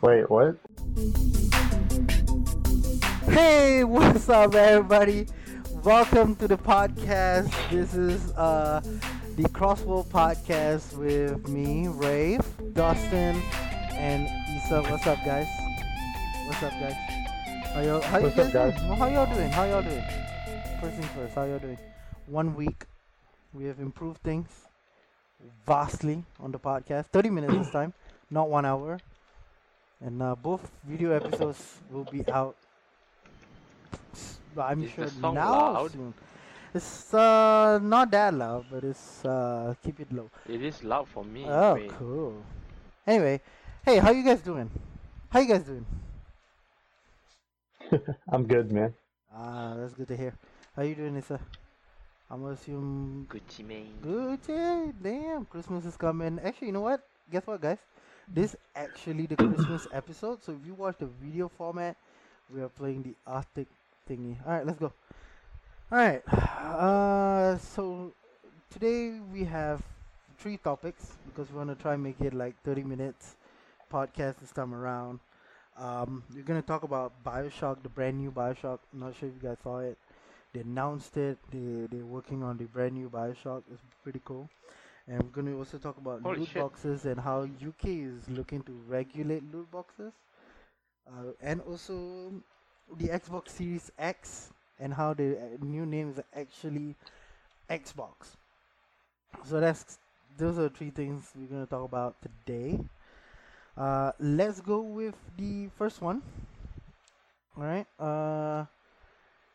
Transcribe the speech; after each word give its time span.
Wait, 0.00 0.30
what? 0.30 0.54
Hey, 3.28 3.82
what's 3.82 4.28
up, 4.28 4.54
everybody? 4.54 5.26
Welcome 5.82 6.36
to 6.36 6.46
the 6.46 6.56
podcast. 6.56 7.50
This 7.68 7.94
is 7.94 8.30
uh, 8.34 8.80
the 9.34 9.48
Crossbow 9.48 10.04
Podcast 10.04 10.96
with 10.96 11.48
me, 11.48 11.88
Rafe, 11.88 12.48
Dustin, 12.74 13.42
and 13.90 14.28
Isa. 14.56 14.82
What's 14.82 15.04
up, 15.08 15.18
guys? 15.24 15.48
What's 16.46 16.62
up, 16.62 16.70
guys? 16.78 16.94
How 17.74 17.80
y'all, 17.80 18.00
how 18.00 18.20
What's 18.20 18.36
you 18.36 18.42
up, 18.44 18.52
guys? 18.52 18.74
doing? 18.76 18.96
How 18.98 19.08
y'all 19.08 19.34
doing? 19.34 19.50
How 19.50 19.64
y'all 19.64 19.82
doing? 19.82 20.04
First 20.80 20.94
things 20.94 21.06
first, 21.16 21.34
how 21.34 21.42
y'all 21.42 21.58
doing? 21.58 21.78
One 22.26 22.54
week, 22.54 22.84
we 23.52 23.64
have 23.64 23.80
improved 23.80 24.22
things 24.22 24.48
vastly 25.66 26.22
on 26.38 26.52
the 26.52 26.58
podcast. 26.60 27.06
30 27.06 27.30
minutes 27.30 27.52
this 27.54 27.70
time, 27.70 27.92
not 28.30 28.48
one 28.48 28.64
hour. 28.64 29.00
And 30.00 30.22
uh, 30.22 30.34
both 30.36 30.70
video 30.84 31.12
episodes 31.12 31.80
will 31.90 32.04
be 32.04 32.24
out. 32.28 32.56
I'm 34.58 34.84
Is 34.84 34.90
sure 34.90 35.10
song 35.10 35.34
now 35.34 35.74
loud? 35.74 35.92
soon. 35.92 36.14
It's 36.74 37.12
uh 37.14 37.78
not 37.82 38.10
that 38.10 38.34
loud, 38.34 38.66
but 38.70 38.84
it's 38.84 39.24
uh 39.24 39.74
keep 39.82 40.00
it 40.00 40.12
low. 40.12 40.30
It 40.46 40.62
is 40.62 40.82
loud 40.84 41.08
for 41.08 41.24
me. 41.24 41.44
Oh, 41.46 41.74
Wait, 41.74 41.90
cool. 41.98 42.42
Anyway, 43.06 43.40
hey, 43.84 43.98
how 43.98 44.10
you 44.10 44.22
guys 44.24 44.40
doing? 44.40 44.70
How 45.30 45.40
you 45.40 45.48
guys 45.48 45.64
doing? 45.64 45.86
I'm 48.28 48.46
good, 48.46 48.70
man. 48.72 48.94
Ah, 49.34 49.74
that's 49.76 49.94
good 49.94 50.08
to 50.08 50.16
hear. 50.16 50.34
How 50.76 50.82
you 50.82 50.94
doing, 50.94 51.16
Issa? 51.16 51.40
I'm 52.30 52.42
gonna 52.42 52.54
assume 52.54 53.26
Gucci 53.30 53.64
Mane. 53.64 53.98
good. 54.02 54.38
Yeah, 54.48 54.92
damn, 55.02 55.44
Christmas 55.46 55.84
is 55.86 55.96
coming. 55.96 56.38
Actually, 56.42 56.68
you 56.68 56.72
know 56.72 56.80
what? 56.82 57.00
Guess 57.30 57.46
what, 57.46 57.60
guys? 57.60 57.78
This 58.32 58.54
actually 58.76 59.26
the 59.26 59.36
Christmas 59.36 59.86
episode. 59.92 60.42
So 60.42 60.52
if 60.52 60.66
you 60.66 60.74
watch 60.74 60.96
the 60.98 61.06
video 61.06 61.48
format, 61.48 61.96
we 62.52 62.60
are 62.60 62.68
playing 62.68 63.02
the 63.02 63.14
Arctic 63.26 63.68
thingy. 64.08 64.36
All 64.46 64.52
right, 64.52 64.66
let's 64.66 64.78
go. 64.78 64.92
All 65.92 65.98
right. 65.98 66.22
Uh, 66.68 67.56
so 67.58 68.12
today 68.70 69.18
we 69.32 69.42
have 69.44 69.82
three 70.38 70.58
topics 70.58 71.12
because 71.26 71.50
we 71.50 71.56
want 71.56 71.70
to 71.70 71.74
try 71.82 71.94
and 71.94 72.02
make 72.02 72.20
it 72.20 72.34
like 72.34 72.54
30 72.64 72.82
minutes 72.84 73.36
podcast 73.92 74.38
this 74.40 74.52
time 74.52 74.74
around. 74.74 75.18
Um, 75.78 76.22
we're 76.34 76.42
gonna 76.42 76.62
talk 76.62 76.82
about 76.82 77.12
Bioshock, 77.24 77.82
the 77.82 77.88
brand 77.88 78.18
new 78.18 78.30
Bioshock. 78.30 78.80
I'm 78.92 79.00
not 79.00 79.16
sure 79.16 79.28
if 79.28 79.34
you 79.42 79.48
guys 79.48 79.56
saw 79.62 79.78
it. 79.78 79.96
They 80.52 80.60
announced 80.60 81.16
it. 81.16 81.38
They 81.50 81.86
they're 81.90 82.04
working 82.04 82.42
on 82.42 82.58
the 82.58 82.64
brand 82.64 82.94
new 82.94 83.08
Bioshock. 83.08 83.62
It's 83.72 83.82
pretty 84.02 84.20
cool. 84.24 84.48
And 85.08 85.22
we're 85.22 85.30
gonna 85.30 85.56
also 85.56 85.78
talk 85.78 85.96
about 85.96 86.22
Holy 86.22 86.40
loot 86.40 86.48
shit. 86.48 86.62
boxes 86.62 87.06
and 87.06 87.18
how 87.18 87.42
UK 87.44 87.86
is 87.86 88.28
looking 88.28 88.62
to 88.64 88.72
regulate 88.86 89.42
loot 89.52 89.70
boxes. 89.70 90.12
Uh, 91.08 91.32
and 91.40 91.60
also 91.62 92.32
the 92.98 93.08
Xbox 93.08 93.48
Series 93.50 93.90
X 93.98 94.50
and 94.78 94.92
how 94.92 95.14
the 95.14 95.36
uh, 95.38 95.64
new 95.64 95.86
name 95.86 96.10
is 96.10 96.20
actually 96.34 96.94
Xbox. 97.70 98.36
So 99.44 99.60
that's 99.60 99.98
those 100.36 100.58
are 100.58 100.68
three 100.68 100.90
things 100.90 101.32
we're 101.34 101.46
gonna 101.46 101.66
talk 101.66 101.84
about 101.84 102.16
today. 102.22 102.78
Uh, 103.76 104.12
let's 104.18 104.60
go 104.60 104.80
with 104.80 105.14
the 105.36 105.68
first 105.78 106.02
one. 106.02 106.22
All 107.56 107.64
right. 107.64 107.86
Uh, 107.98 108.66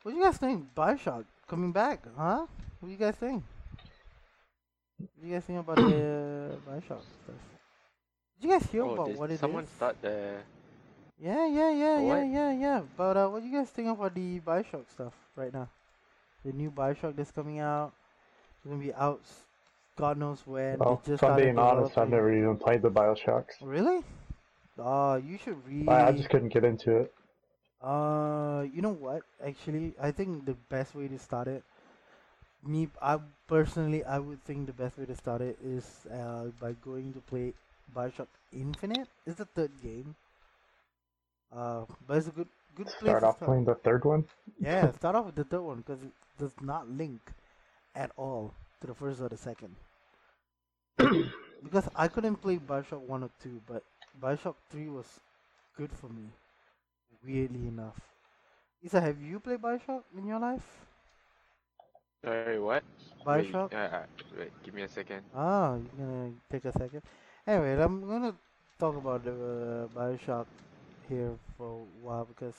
what 0.01 0.11
do 0.11 0.17
you 0.17 0.23
guys 0.23 0.37
think? 0.37 0.73
Bioshock 0.75 1.25
coming 1.47 1.71
back, 1.71 2.05
huh? 2.17 2.45
What 2.79 2.87
do 2.87 2.91
you 2.91 2.97
guys 2.97 3.15
think? 3.15 3.43
What 5.11 5.21
do 5.21 5.27
you 5.27 5.33
guys 5.33 5.43
think 5.43 5.59
about 5.59 5.75
the 5.75 6.57
Bioshock 6.67 7.03
stuff? 7.23 7.41
Did 8.39 8.47
you 8.47 8.49
guys 8.51 8.65
hear 8.71 8.83
Oh, 8.83 8.93
about 8.93 9.07
did 9.07 9.17
what 9.17 9.31
it 9.31 9.33
is? 9.33 9.39
someone 9.39 9.67
start 9.67 10.01
the? 10.01 10.35
Yeah, 11.19 11.45
yeah, 11.47 11.71
yeah, 11.71 11.97
Oh, 11.99 12.07
yeah, 12.07 12.23
yeah, 12.23 12.51
yeah. 12.51 12.81
But 12.97 13.17
uh, 13.17 13.27
what 13.29 13.41
do 13.41 13.47
you 13.47 13.57
guys 13.57 13.69
think 13.69 13.89
about 13.89 14.13
the 14.15 14.39
Bioshock 14.39 14.89
stuff 14.89 15.13
right 15.35 15.53
now? 15.53 15.69
The 16.45 16.51
new 16.51 16.71
Bioshock 16.71 17.15
that's 17.15 17.31
coming 17.31 17.59
out. 17.59 17.93
It's 18.57 18.65
gonna 18.69 18.83
be 18.83 18.93
out. 18.93 19.21
God 19.97 20.17
knows 20.17 20.41
when. 20.45 20.79
Well, 20.79 21.01
they 21.05 21.11
just 21.11 21.23
if 21.23 21.29
I'm 21.29 21.35
being 21.39 21.59
honest, 21.59 21.97
I've 21.97 22.09
never 22.09 22.33
even 22.35 22.57
played 22.57 22.81
the 22.81 22.89
Bioshocks. 22.89 23.61
Really? 23.61 24.03
Oh, 24.77 25.15
you 25.15 25.37
should 25.37 25.65
read. 25.67 25.87
I, 25.89 26.07
I 26.07 26.11
just 26.11 26.29
couldn't 26.29 26.49
get 26.49 26.63
into 26.63 26.97
it. 26.97 27.13
Uh, 27.81 28.65
you 28.73 28.81
know 28.81 28.93
what? 28.93 29.21
Actually, 29.45 29.93
I 30.01 30.11
think 30.11 30.45
the 30.45 30.55
best 30.69 30.95
way 30.95 31.07
to 31.07 31.19
start 31.19 31.47
it, 31.47 31.63
me, 32.65 32.89
I 33.01 33.19
personally, 33.47 34.03
I 34.03 34.19
would 34.19 34.43
think 34.43 34.67
the 34.67 34.73
best 34.73 34.97
way 34.97 35.05
to 35.05 35.15
start 35.15 35.41
it 35.41 35.57
is 35.63 36.05
uh, 36.11 36.45
by 36.59 36.73
going 36.73 37.13
to 37.13 37.21
play 37.21 37.53
Bioshock 37.95 38.27
Infinite. 38.51 39.07
It's 39.25 39.37
the 39.37 39.45
third 39.45 39.71
game. 39.81 40.15
Uh, 41.51 41.85
but 42.07 42.17
it's 42.17 42.27
a 42.27 42.31
good, 42.31 42.47
good 42.75 42.87
place 42.99 43.17
to 43.19 43.19
Start 43.19 43.23
off 43.23 43.37
start. 43.37 43.47
playing 43.47 43.65
the 43.65 43.75
third 43.75 44.05
one. 44.05 44.25
Yeah, 44.59 44.91
start 44.99 45.15
off 45.15 45.25
with 45.27 45.35
the 45.35 45.43
third 45.43 45.61
one 45.61 45.77
because 45.77 46.03
it 46.03 46.11
does 46.37 46.53
not 46.61 46.89
link 46.89 47.21
at 47.95 48.11
all 48.17 48.53
to 48.81 48.87
the 48.87 48.93
first 48.95 49.21
or 49.21 49.29
the 49.29 49.37
second. 49.37 49.75
because 51.63 51.89
I 51.95 52.07
couldn't 52.07 52.37
play 52.37 52.57
Bioshock 52.57 53.01
1 53.01 53.23
or 53.23 53.29
2, 53.41 53.61
but 53.67 53.83
Bioshock 54.21 54.55
3 54.69 54.89
was 54.89 55.19
good 55.77 55.91
for 55.91 56.07
me. 56.09 56.29
Weirdly 57.25 57.67
enough. 57.67 57.99
Isa, 58.83 59.01
have 59.01 59.21
you 59.21 59.39
played 59.39 59.61
Bioshock 59.61 60.03
in 60.17 60.25
your 60.27 60.39
life? 60.39 60.85
Sorry, 62.23 62.59
what? 62.59 62.83
Bioshock? 63.25 63.71
Wait, 63.71 63.77
uh, 63.77 63.95
uh, 63.97 64.03
wait, 64.37 64.51
give 64.63 64.73
me 64.73 64.83
a 64.83 64.87
second. 64.87 65.21
Ah, 65.35 65.75
you're 65.75 66.07
gonna 66.07 66.31
take 66.51 66.63
a 66.65 66.71
second. 66.71 67.01
Anyway, 67.45 67.73
I'm 67.81 68.07
gonna 68.07 68.33
talk 68.79 68.95
about 68.95 69.25
the 69.25 69.31
uh, 69.31 69.87
Bioshock 69.91 70.45
here 71.09 71.35
for 71.57 71.83
a 71.83 72.05
while 72.05 72.25
because 72.25 72.55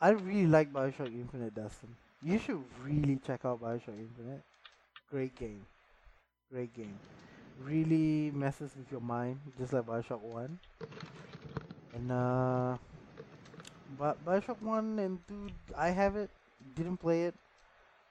I 0.00 0.10
really 0.10 0.46
like 0.46 0.72
Bioshock 0.72 1.08
Infinite, 1.08 1.54
Dustin. 1.54 1.96
You 2.22 2.38
should 2.38 2.62
really 2.84 3.18
check 3.26 3.44
out 3.44 3.62
Bioshock 3.62 3.96
Infinite. 3.96 4.42
Great 5.10 5.34
game. 5.36 5.64
Great 6.52 6.74
game. 6.74 6.98
Really 7.64 8.30
messes 8.32 8.72
with 8.76 8.90
your 8.90 9.00
mind, 9.00 9.40
just 9.58 9.72
like 9.72 9.86
Bioshock 9.86 10.20
1. 10.20 10.58
And, 11.94 12.12
uh. 12.12 12.76
But 13.98 14.24
Bioshock 14.24 14.60
1 14.60 14.98
and 14.98 15.18
2, 15.28 15.48
I 15.76 15.90
have 15.90 16.16
it, 16.16 16.30
didn't 16.74 16.98
play 16.98 17.24
it. 17.24 17.34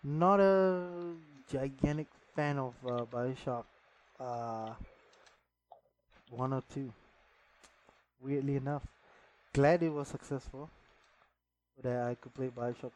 Not 0.04 0.40
a 0.40 1.14
gigantic 1.52 2.08
fan 2.36 2.58
of 2.58 2.74
uh, 2.86 3.06
Bioshock 3.06 3.66
uh, 4.20 4.74
1 6.30 6.54
or 6.54 6.64
2. 6.74 6.92
Weirdly 8.24 8.56
enough. 8.56 8.84
Glad 9.54 9.84
it 9.84 9.90
was 9.90 10.08
successful. 10.08 10.70
so 11.76 11.88
That 11.88 12.08
I 12.08 12.16
could 12.16 12.34
play 12.34 12.48
Bioshock 12.48 12.92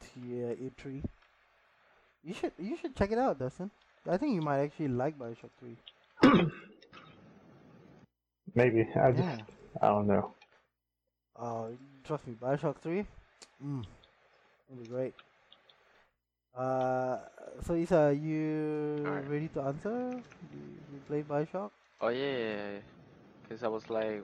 T- 0.00 0.44
uh, 0.44 0.70
3. 0.76 1.02
You 2.22 2.34
should 2.34 2.52
you 2.58 2.76
should 2.76 2.94
check 2.94 3.12
it 3.12 3.18
out, 3.18 3.38
Dustin. 3.38 3.70
I 4.06 4.18
think 4.18 4.34
you 4.34 4.42
might 4.42 4.60
actually 4.60 4.88
like 4.88 5.18
Bioshock 5.18 5.50
3. 5.60 5.76
Maybe. 8.54 8.86
I 9.02 9.12
just 9.12 9.40
I 9.80 9.86
don't 9.88 10.06
know. 10.06 10.34
Uh, 11.38 11.68
trust 12.04 12.26
me, 12.26 12.34
Bioshock 12.34 12.76
3, 12.82 13.06
mm, 13.64 13.84
it'll 14.68 14.82
be 14.82 14.88
great. 14.88 15.14
Uh, 16.54 17.18
so 17.62 17.74
Isa, 17.74 18.12
you 18.14 19.06
Alright. 19.06 19.24
ready 19.28 19.48
to 19.48 19.60
answer? 19.62 20.22
You, 20.52 20.60
you 20.92 21.00
play 21.06 21.22
Bioshock? 21.22 21.70
Oh 22.00 22.08
yeah, 22.08 22.36
yeah, 22.36 22.78
because 23.42 23.62
I 23.62 23.68
was 23.68 23.88
like, 23.90 24.22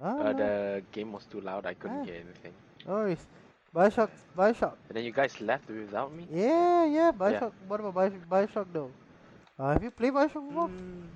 Ah, 0.00 0.30
uh, 0.30 0.32
the 0.32 0.82
game 0.92 1.12
was 1.12 1.24
too 1.26 1.40
loud. 1.40 1.66
I 1.66 1.74
couldn't 1.74 2.02
Ah. 2.02 2.04
hear 2.04 2.16
anything. 2.16 2.54
no 2.86 2.92
worries. 2.94 3.26
Bioshock, 3.74 4.10
Bioshock. 4.36 4.76
And 4.88 4.96
then 4.96 5.04
you 5.04 5.12
guys 5.12 5.40
left 5.40 5.68
without 5.68 6.12
me. 6.12 6.28
Yeah, 6.30 6.84
yeah, 6.84 7.10
Bioshock. 7.12 7.52
What 7.68 7.80
about 7.80 7.94
Bioshock, 7.94 8.26
Bioshock 8.28 8.66
though? 8.72 8.90
Uh, 9.58 9.72
have 9.72 9.82
you 9.82 9.90
played 9.90 10.12
Bioshock 10.12 10.46
before? 10.48 10.70
Mm, 10.70 11.08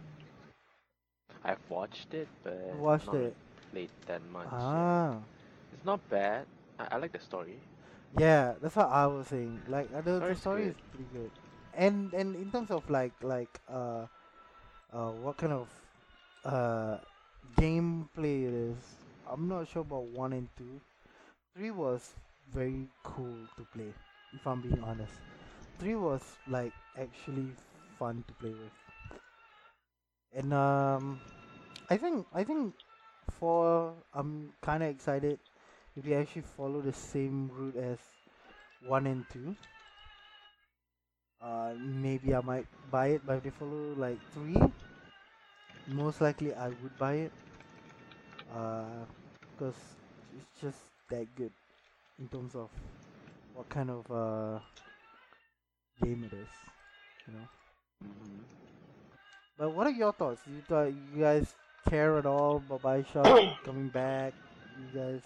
I've 1.44 1.60
watched 1.70 2.14
it, 2.14 2.28
but 2.42 2.54
Watched 2.78 3.06
not 3.06 3.14
it. 3.14 3.36
played 3.70 3.90
that 4.06 4.22
much. 4.32 4.48
yeah. 4.72 4.80
Ah, 4.80 5.18
It's 5.72 5.84
not 5.84 6.00
bad. 6.08 6.46
I, 6.78 6.88
I 6.92 6.96
like 6.98 7.12
the 7.12 7.20
story. 7.20 7.58
Yeah, 8.16 8.54
that's 8.60 8.76
what 8.76 8.88
I 8.88 9.06
was 9.06 9.28
saying. 9.28 9.62
Like 9.66 9.90
uh, 9.94 10.00
the, 10.00 10.20
the 10.20 10.34
Story's 10.34 10.38
story 10.38 10.64
is 10.66 10.76
pretty 10.90 11.08
good, 11.12 11.30
and 11.72 12.12
and 12.14 12.36
in 12.36 12.50
terms 12.50 12.70
of 12.70 12.88
like 12.90 13.14
like 13.22 13.60
uh, 13.68 14.06
uh, 14.92 15.10
what 15.12 15.36
kind 15.36 15.52
of 15.52 15.68
uh 16.44 16.98
gameplay 17.56 18.46
it 18.48 18.54
is, 18.54 18.78
I'm 19.26 19.48
not 19.48 19.68
sure 19.68 19.82
about 19.82 20.06
one 20.06 20.32
and 20.32 20.48
two. 20.56 20.80
Three 21.54 21.70
was 21.70 22.14
very 22.52 22.88
cool 23.02 23.48
to 23.56 23.64
play, 23.74 23.94
if 24.34 24.46
I'm 24.46 24.60
being 24.60 24.80
honest. 24.82 25.14
Three 25.78 25.96
was 25.96 26.38
like 26.46 26.74
actually 26.96 27.56
fun 27.98 28.24
to 28.28 28.34
play 28.34 28.52
with, 28.54 28.72
and 30.32 30.52
um, 30.52 31.20
I 31.90 31.96
think 31.96 32.26
I 32.34 32.44
think 32.44 32.74
for 33.30 33.94
I'm 34.14 34.52
kind 34.62 34.82
of 34.82 34.88
excited 34.90 35.38
if 35.96 36.04
we 36.06 36.14
actually 36.14 36.42
follow 36.42 36.80
the 36.80 36.92
same 36.92 37.48
route 37.50 37.76
as 37.76 37.98
one 38.80 39.06
and 39.06 39.28
two. 39.30 39.56
Uh, 41.40 41.74
maybe 41.78 42.34
I 42.34 42.40
might 42.40 42.66
buy 42.90 43.08
it, 43.08 43.22
but 43.26 43.36
if 43.36 43.42
they 43.44 43.50
follow 43.50 43.92
like 43.94 44.18
three, 44.32 44.56
most 45.86 46.20
likely 46.20 46.52
I 46.54 46.68
would 46.68 46.98
buy 46.98 47.14
it. 47.14 47.32
because 49.56 49.76
it's 50.36 50.60
just 50.60 50.78
that 51.10 51.34
good 51.34 51.52
in 52.18 52.28
terms 52.28 52.54
of 52.54 52.70
what 53.52 53.68
kind 53.68 53.90
of 53.90 54.10
uh, 54.10 54.60
game 56.02 56.24
it 56.24 56.32
is, 56.32 56.50
you 57.26 57.32
know. 57.34 57.48
hmm 58.02 58.42
But 59.56 59.70
what 59.70 59.86
are 59.86 59.90
your 59.90 60.12
thoughts? 60.12 60.42
You 60.46 60.62
thought 60.62 60.92
you 60.92 61.20
guys 61.20 61.56
care 61.88 62.18
at 62.18 62.26
all 62.26 62.56
about 62.56 62.82
Bioshock 62.82 63.48
coming 63.64 63.88
back? 63.88 64.34
You 64.76 64.88
guys 64.94 65.22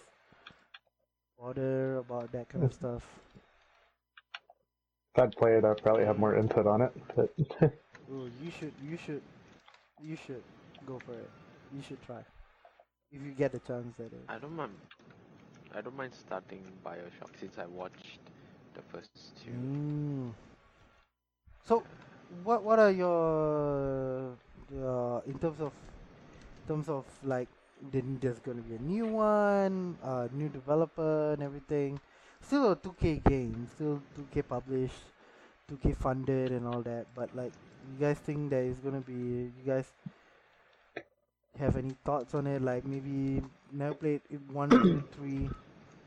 bother 1.41 1.99
about 1.99 2.33
that 2.33 2.49
kind 2.49 2.65
of 2.65 2.73
stuff? 2.73 3.03
If 5.15 5.23
I'd 5.23 5.33
play 5.33 5.57
it, 5.57 5.65
I'd 5.65 5.83
probably 5.83 6.05
have 6.05 6.19
more 6.19 6.37
input 6.37 6.67
on 6.67 6.83
it. 6.83 6.93
But 7.17 7.33
Ooh, 8.13 8.31
you 8.43 8.51
should, 8.51 8.73
you 8.83 8.97
should, 8.97 9.23
you 10.03 10.17
should 10.27 10.43
go 10.87 10.99
for 10.99 11.13
it. 11.13 11.31
You 11.75 11.83
should 11.83 12.03
try 12.03 12.23
if 13.13 13.23
you 13.23 13.33
get 13.33 13.53
the 13.53 13.59
chance. 13.61 13.95
That 13.97 14.13
is. 14.13 14.25
I 14.29 14.39
don't 14.39 14.55
mind. 14.55 14.73
I 15.75 15.81
don't 15.81 15.97
mind 15.97 16.13
starting 16.15 16.65
Bioshock 16.85 17.39
since 17.39 17.59
I 17.59 17.67
watched 17.67 18.21
the 18.75 18.83
first 18.91 19.11
two. 19.45 19.51
Mm. 19.51 20.33
So, 21.65 21.85
what 22.45 22.63
what 22.63 22.79
are 22.79 22.91
your 22.91 24.33
uh, 24.73 25.21
in 25.27 25.39
terms 25.39 25.61
of 25.61 25.73
in 26.63 26.69
terms 26.69 26.89
of 26.89 27.05
like 27.23 27.49
then 27.93 28.19
there's 28.21 28.39
gonna 28.39 28.63
be 28.63 28.75
a 28.75 28.83
new 28.83 29.07
one, 29.07 29.97
uh, 30.03 30.29
new 30.33 30.49
developer 30.49 31.33
and 31.33 31.43
everything. 31.43 32.01
Still 32.41 32.73
a 32.73 32.77
2K 32.77 33.23
game, 33.25 33.69
still 33.75 34.03
2K 34.17 34.43
published, 34.43 35.03
2K 35.71 35.97
funded 35.97 36.53
and 36.53 36.67
all 36.67 36.83
that. 36.83 37.07
But 37.15 37.35
like, 37.35 37.53
you 37.93 37.99
guys 38.01 38.19
think 38.19 38.51
that 38.51 38.63
it's 38.63 38.79
gonna 38.81 39.01
be? 39.01 39.53
You 39.55 39.65
guys 39.67 39.93
have 41.59 41.77
any 41.77 41.95
thoughts 42.05 42.35
on 42.35 42.47
it? 42.47 42.63
Like 42.63 42.85
maybe 42.85 43.43
never 43.73 43.95
played 43.95 44.23
it 44.31 44.41
one, 44.53 44.71
two, 44.71 45.03
three. 45.13 45.49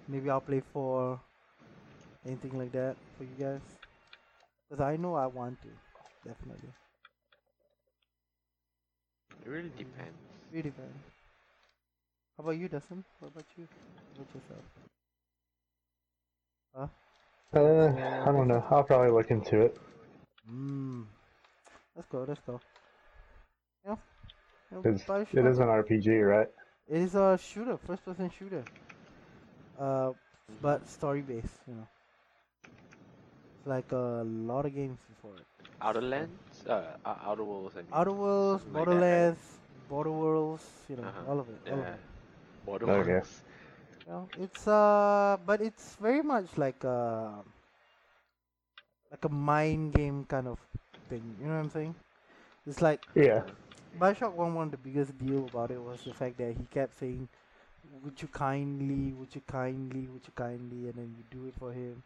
Maybe 0.08 0.30
I'll 0.30 0.42
play 0.42 0.62
four. 0.74 1.20
Anything 2.26 2.58
like 2.58 2.72
that 2.74 2.96
for 3.18 3.24
you 3.24 3.36
guys? 3.40 3.62
Because 4.70 4.82
I 4.82 4.96
know 4.96 5.16
I 5.16 5.26
want 5.26 5.60
to, 5.64 5.70
definitely. 6.24 6.70
It 9.44 9.50
really 9.50 9.72
depends. 9.78 10.22
Really 10.54 10.70
fun. 10.70 11.11
How 12.42 12.48
about 12.50 12.58
you, 12.58 12.68
Dustin? 12.70 13.04
What 13.20 13.28
about 13.28 13.46
you? 13.56 13.68
What 14.16 14.26
about 14.26 14.34
yourself? 14.34 14.66
uh, 16.76 16.88
I 17.54 18.32
don't 18.32 18.48
know. 18.48 18.66
I'll 18.72 18.84
probably 18.84 19.12
look 19.12 19.30
into 19.30 19.62
it. 19.62 19.78
Mmm. 20.50 21.06
Let's 21.96 22.08
go, 22.08 22.26
let's 22.28 22.42
go. 22.42 22.60
Yeah. 23.86 23.96
yeah 24.72 24.80
It's, 24.86 25.04
it 25.34 25.46
is 25.46 25.60
an 25.60 25.68
RPG, 25.70 26.20
right? 26.26 26.48
It 26.90 27.02
is 27.02 27.14
a 27.16 27.38
shooter, 27.38 27.78
first 27.78 28.04
person 28.06 28.32
shooter. 28.32 28.64
Uh, 29.80 30.14
but 30.62 30.88
story 30.90 31.22
based, 31.22 31.60
you 31.68 31.76
know. 31.76 31.88
It's 33.58 33.68
like 33.68 33.92
a 33.92 34.24
lot 34.26 34.66
of 34.66 34.74
games 34.74 34.98
before 35.10 35.36
it. 35.38 35.46
Outer 35.82 36.02
Lands, 36.02 36.66
uh, 36.68 36.96
uh, 37.06 37.16
Outer 37.24 37.44
Worlds. 37.44 37.76
I 37.76 37.82
mean. 37.82 37.90
Outer 37.94 38.12
Worlds, 38.14 38.64
Something 38.64 38.74
like 38.74 38.86
that. 38.86 38.86
Borderlands, 38.86 39.40
Border 39.90 40.12
Worlds, 40.12 40.64
you 40.90 40.96
know, 40.98 41.04
Uh-huh. 41.04 41.32
all 41.32 41.40
of 41.40 41.50
it. 41.50 41.60
All 41.72 41.80
of 41.80 41.86
Yeah. 41.86 41.94
it. 41.94 42.00
Borderlands. 42.66 43.10
Okay. 43.10 43.22
You 44.08 44.12
know, 44.14 44.30
it's 44.36 44.68
uh, 44.68 45.38
but 45.46 45.62
it's 45.62 45.96
very 45.96 46.22
much 46.22 46.58
like 46.58 46.84
a 46.84 47.44
like 49.12 49.24
a 49.26 49.30
mind 49.30 49.94
game 49.94 50.26
kind 50.26 50.48
of 50.48 50.60
thing. 51.10 51.36
You 51.40 51.48
know 51.48 51.54
what 51.56 51.60
I'm 51.60 51.70
saying? 51.70 51.96
It's 52.68 52.82
like 52.82 53.02
Yeah. 53.16 53.44
Bioshock 54.00 54.34
One. 54.34 54.56
One 54.56 54.66
of 54.68 54.72
the 54.72 54.78
biggest 54.78 55.18
deal 55.18 55.46
about 55.46 55.72
it 55.72 55.82
was 55.82 56.04
the 56.04 56.14
fact 56.14 56.38
that 56.38 56.56
he 56.58 56.66
kept 56.66 56.98
saying, 57.00 57.28
"Would 58.04 58.22
you 58.22 58.28
kindly? 58.30 59.14
Would 59.14 59.36
you 59.36 59.42
kindly? 59.48 60.08
Would 60.08 60.26
you 60.28 60.34
kindly?" 60.36 60.88
And 60.90 60.96
then 60.96 61.16
you 61.18 61.24
do 61.30 61.46
it 61.48 61.56
for 61.60 61.72
him. 61.74 62.04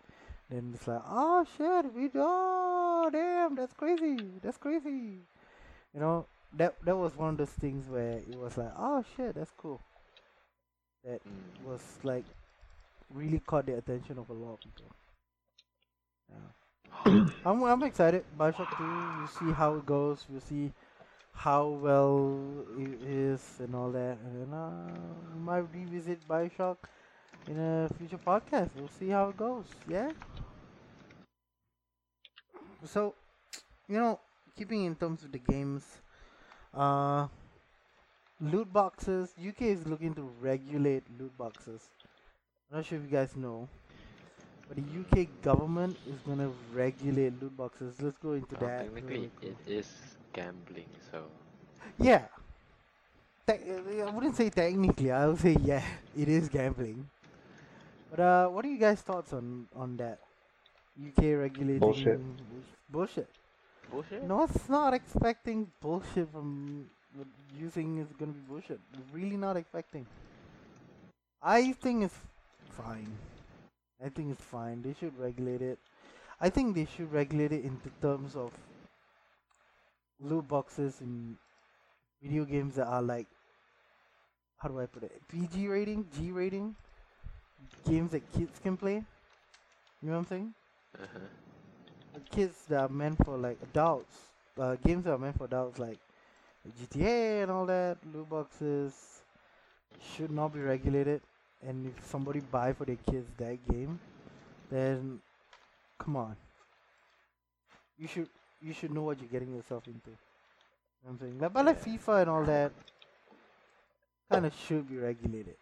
Then 0.49 0.71
it's 0.75 0.87
like, 0.87 1.01
"Oh 1.07 1.45
shit, 1.57 1.93
we 1.93 2.07
do 2.09 2.21
oh 2.23 3.09
damn, 3.11 3.55
that's 3.55 3.73
crazy, 3.73 4.39
that's 4.41 4.57
crazy." 4.57 5.21
You 5.93 5.99
know, 5.99 6.27
that 6.57 6.75
that 6.85 6.97
was 6.97 7.15
one 7.17 7.29
of 7.29 7.37
those 7.37 7.49
things 7.51 7.87
where 7.89 8.17
it 8.19 8.37
was 8.37 8.57
like, 8.57 8.73
"Oh 8.77 9.03
shit, 9.15 9.35
that's 9.35 9.51
cool." 9.57 9.81
That 11.05 11.21
Mm. 11.23 11.63
was 11.65 11.81
like 12.03 12.25
really 13.13 13.39
caught 13.39 13.65
the 13.67 13.77
attention 13.77 14.17
of 14.19 14.29
a 14.29 14.33
lot 14.33 14.53
of 14.53 14.59
people. 14.61 14.91
Yeah. 16.29 17.25
I'm 17.45 17.63
I'm 17.63 17.83
excited. 17.83 18.23
Bioshock 18.37 18.77
2, 18.77 18.83
we'll 19.17 19.27
see 19.27 19.51
how 19.53 19.75
it 19.75 19.85
goes. 19.85 20.25
We'll 20.29 20.41
see 20.41 20.71
how 21.33 21.67
well 21.67 22.65
it 22.77 23.01
is 23.03 23.41
and 23.59 23.75
all 23.75 23.91
that. 23.91 24.17
And 24.25 24.53
uh, 24.53 24.93
we 25.33 25.39
might 25.41 25.65
revisit 25.73 26.27
Bioshock 26.27 26.77
in 27.47 27.59
a 27.59 27.89
future 27.97 28.19
podcast. 28.19 28.69
We'll 28.75 28.89
see 28.99 29.09
how 29.09 29.29
it 29.29 29.37
goes. 29.37 29.65
Yeah. 29.87 30.11
So, 32.85 33.15
you 33.87 33.99
know, 33.99 34.19
keeping 34.57 34.85
in 34.85 34.95
terms 34.95 35.23
of 35.23 35.31
the 35.31 35.39
games, 35.39 35.83
uh, 36.73 37.27
loot 38.39 38.71
boxes. 38.71 39.33
UK 39.39 39.61
is 39.63 39.85
looking 39.87 40.13
to 40.15 40.23
regulate 40.41 41.03
loot 41.19 41.35
boxes. 41.37 41.89
I'm 42.71 42.77
not 42.77 42.85
sure 42.85 42.97
if 42.97 43.03
you 43.05 43.09
guys 43.09 43.35
know, 43.35 43.67
but 44.67 44.77
the 44.77 44.83
UK 45.21 45.27
government 45.41 45.97
is 46.07 46.19
gonna 46.27 46.51
regulate 46.73 47.39
loot 47.41 47.55
boxes. 47.55 48.01
Let's 48.01 48.17
go 48.17 48.33
into 48.33 48.55
Well, 48.59 48.69
that. 48.69 48.83
technically, 48.85 49.15
really 49.15 49.31
quick. 49.39 49.55
it 49.65 49.71
is 49.71 50.17
gambling, 50.33 50.89
so 51.11 51.25
Yeah. 51.99 52.25
Te- 53.47 54.01
I 54.01 54.09
wouldn't 54.09 54.35
say 54.35 54.49
technically. 54.49 55.11
I 55.11 55.27
would 55.27 55.37
say 55.39 55.55
yeah, 55.61 55.83
it 56.17 56.27
is 56.27 56.49
gambling. 56.49 57.07
But 58.09 58.19
uh, 58.19 58.47
what 58.49 58.65
are 58.65 58.69
you 58.69 58.77
guys' 58.79 59.01
thoughts 59.01 59.33
on 59.33 59.67
on 59.75 59.97
that? 59.97 60.19
UK 60.97 61.35
regulating 61.37 61.79
Bullshit. 61.79 62.19
bullshit. 62.89 63.29
bullshit. 63.91 64.23
No, 64.23 64.43
it's 64.43 64.67
not 64.69 64.93
expecting 64.93 65.69
bullshit 65.81 66.31
from 66.31 66.89
what 67.15 67.27
using 67.59 67.97
is 67.97 68.07
gonna 68.19 68.31
be 68.31 68.39
bullshit. 68.47 68.79
Really 69.13 69.37
not 69.37 69.57
expecting. 69.57 70.05
I 71.41 71.73
think 71.73 72.03
it's 72.03 72.19
fine. 72.71 73.11
I 74.03 74.09
think 74.09 74.31
it's 74.31 74.43
fine. 74.43 74.81
They 74.81 74.95
should 74.99 75.17
regulate 75.17 75.61
it. 75.61 75.79
I 76.41 76.49
think 76.49 76.75
they 76.75 76.87
should 76.95 77.11
regulate 77.11 77.51
it 77.51 77.63
in 77.63 77.79
the 77.83 78.07
terms 78.07 78.35
of 78.35 78.51
loot 80.19 80.47
boxes 80.47 81.01
in 81.01 81.37
video 82.21 82.45
games 82.45 82.75
that 82.75 82.87
are 82.87 83.01
like 83.01 83.27
how 84.57 84.69
do 84.69 84.79
I 84.79 84.85
put 84.85 85.03
it? 85.03 85.21
PG 85.27 85.67
rating, 85.67 86.07
G 86.17 86.31
rating, 86.31 86.75
games 87.87 88.11
that 88.11 88.23
kids 88.33 88.59
can 88.59 88.77
play. 88.77 88.95
You 88.95 90.09
know 90.09 90.13
what 90.13 90.19
I'm 90.19 90.25
saying? 90.25 90.53
Uh-huh. 90.97 92.21
kids 92.31 92.55
that 92.69 92.79
are 92.79 92.89
meant 92.89 93.23
for 93.23 93.37
like 93.37 93.57
adults, 93.61 94.15
uh, 94.59 94.75
games 94.85 95.03
that 95.03 95.11
are 95.11 95.17
meant 95.17 95.37
for 95.37 95.45
adults 95.45 95.77
like 95.77 95.99
GTA 96.73 97.43
and 97.43 97.51
all 97.51 97.65
that, 97.67 97.97
loot 98.13 98.29
boxes 98.29 98.93
should 100.15 100.31
not 100.31 100.53
be 100.53 100.59
regulated. 100.59 101.21
And 101.61 101.87
if 101.87 102.05
somebody 102.07 102.39
buy 102.39 102.73
for 102.73 102.85
their 102.85 102.97
kids 103.09 103.27
that 103.37 103.57
game, 103.67 103.99
then 104.71 105.19
come 105.99 106.15
on, 106.17 106.35
you 107.97 108.07
should 108.07 108.29
you 108.61 108.73
should 108.73 108.91
know 108.91 109.03
what 109.03 109.19
you're 109.19 109.29
getting 109.29 109.53
yourself 109.53 109.87
into. 109.87 110.09
You 110.11 110.17
know 111.05 111.11
I'm 111.11 111.19
saying, 111.19 111.39
like, 111.39 111.53
but 111.53 111.65
like 111.65 111.83
FIFA 111.83 112.21
and 112.21 112.29
all 112.29 112.43
that, 112.45 112.71
kind 114.29 114.45
of 114.45 114.53
should 114.67 114.87
be 114.89 114.97
regulated. 114.97 115.55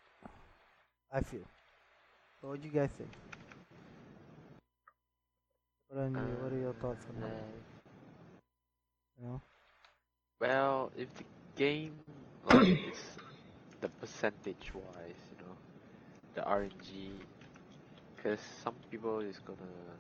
I 1.11 1.21
feel. 1.21 1.47
So 2.41 2.49
what 2.49 2.61
do 2.61 2.67
you 2.67 2.73
guys 2.73 2.89
think? 2.91 3.09
What 5.89 5.99
are, 6.01 6.09
your, 6.09 6.21
what 6.43 6.51
are 6.51 6.59
your 6.59 6.73
thoughts 6.73 7.05
on 7.09 7.21
that? 7.21 7.27
Uh, 7.27 7.41
You 9.21 9.27
know? 9.27 9.41
Well, 10.43 10.91
if 10.97 11.13
the 11.15 11.25
game 11.55 11.95
like 12.45 12.75
is 12.91 13.17
the 13.81 13.89
percentage 13.89 14.73
wise, 14.73 15.21
you 15.31 15.45
know, 15.45 15.55
the 16.35 16.43
RNG, 16.47 17.11
because 18.15 18.39
some 18.63 18.75
people 18.91 19.19
is 19.21 19.39
gonna 19.39 19.97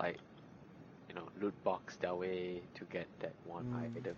like, 0.00 0.18
you 1.08 1.14
know, 1.16 1.28
loot 1.40 1.54
box 1.64 1.96
their 1.96 2.14
way 2.14 2.62
to 2.74 2.84
get 2.86 3.08
that 3.20 3.34
one 3.46 3.64
Mm. 3.64 3.96
item. 3.96 4.16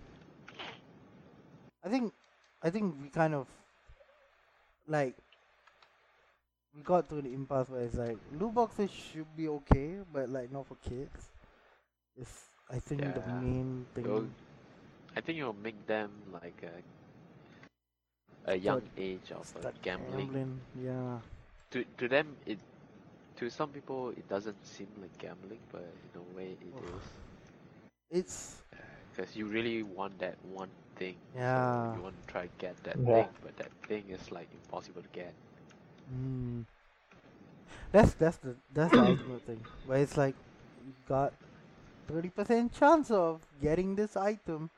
I 1.84 1.88
think 1.88 2.14
I 2.62 2.70
think 2.70 2.96
we 3.02 3.10
kind 3.10 3.34
of 3.34 3.46
like 4.88 5.16
we 6.74 6.82
got 6.82 7.08
to 7.08 7.22
the 7.22 7.32
impasse 7.32 7.68
where 7.70 7.82
it's 7.82 7.96
like 7.96 8.18
loot 8.38 8.54
boxes 8.54 8.90
should 8.90 9.36
be 9.36 9.48
okay, 9.48 10.00
but 10.12 10.28
like 10.30 10.52
not 10.52 10.66
for 10.66 10.76
kids. 10.76 11.30
It's 12.16 12.50
I 12.70 12.78
think 12.78 13.14
the 13.14 13.22
main 13.32 13.86
thing. 13.94 14.04
It'll- 14.06 14.28
I 15.16 15.20
think 15.20 15.38
it'll 15.38 15.52
make 15.52 15.86
them 15.86 16.10
like 16.32 16.62
a 16.62 16.82
a 18.44 18.56
young 18.56 18.82
age 18.96 19.30
of 19.32 19.40
uh, 19.56 19.60
start 19.60 19.74
gambling. 19.82 20.60
Yeah. 20.74 21.18
To 21.70 21.84
to 21.98 22.08
them, 22.08 22.36
it 22.46 22.58
to 23.36 23.50
some 23.50 23.70
people 23.70 24.10
it 24.10 24.28
doesn't 24.28 24.64
seem 24.66 24.88
like 25.00 25.16
gambling, 25.18 25.60
but 25.72 25.82
in 26.14 26.20
a 26.20 26.22
way 26.36 26.56
it 26.60 26.76
Oof. 26.76 26.84
is. 26.84 27.04
It's 28.10 28.62
Because 29.12 29.36
you 29.36 29.46
really 29.46 29.82
want 29.82 30.18
that 30.18 30.36
one 30.42 30.70
thing. 30.96 31.16
Yeah. 31.34 31.92
So 31.92 31.96
you 31.96 32.02
want 32.02 32.16
to 32.20 32.32
try 32.32 32.42
to 32.46 32.52
get 32.58 32.82
that 32.84 32.98
Yeah. 32.98 33.14
thing, 33.14 33.28
but 33.42 33.56
that 33.56 33.72
thing 33.88 34.04
is 34.08 34.30
like 34.30 34.48
impossible 34.52 35.02
to 35.02 35.08
get. 35.12 35.34
Mm. 36.12 36.64
That's 37.92 38.14
that's 38.14 38.36
the 38.38 38.56
that's 38.72 38.94
the 38.94 39.02
ultimate 39.02 39.42
thing. 39.44 39.66
Where 39.84 39.98
it's 39.98 40.16
like 40.16 40.36
you 40.84 40.94
got 41.08 41.34
thirty 42.08 42.30
percent 42.30 42.72
chance 42.72 43.10
of 43.10 43.46
getting 43.60 43.96
this 43.96 44.16
item. 44.16 44.70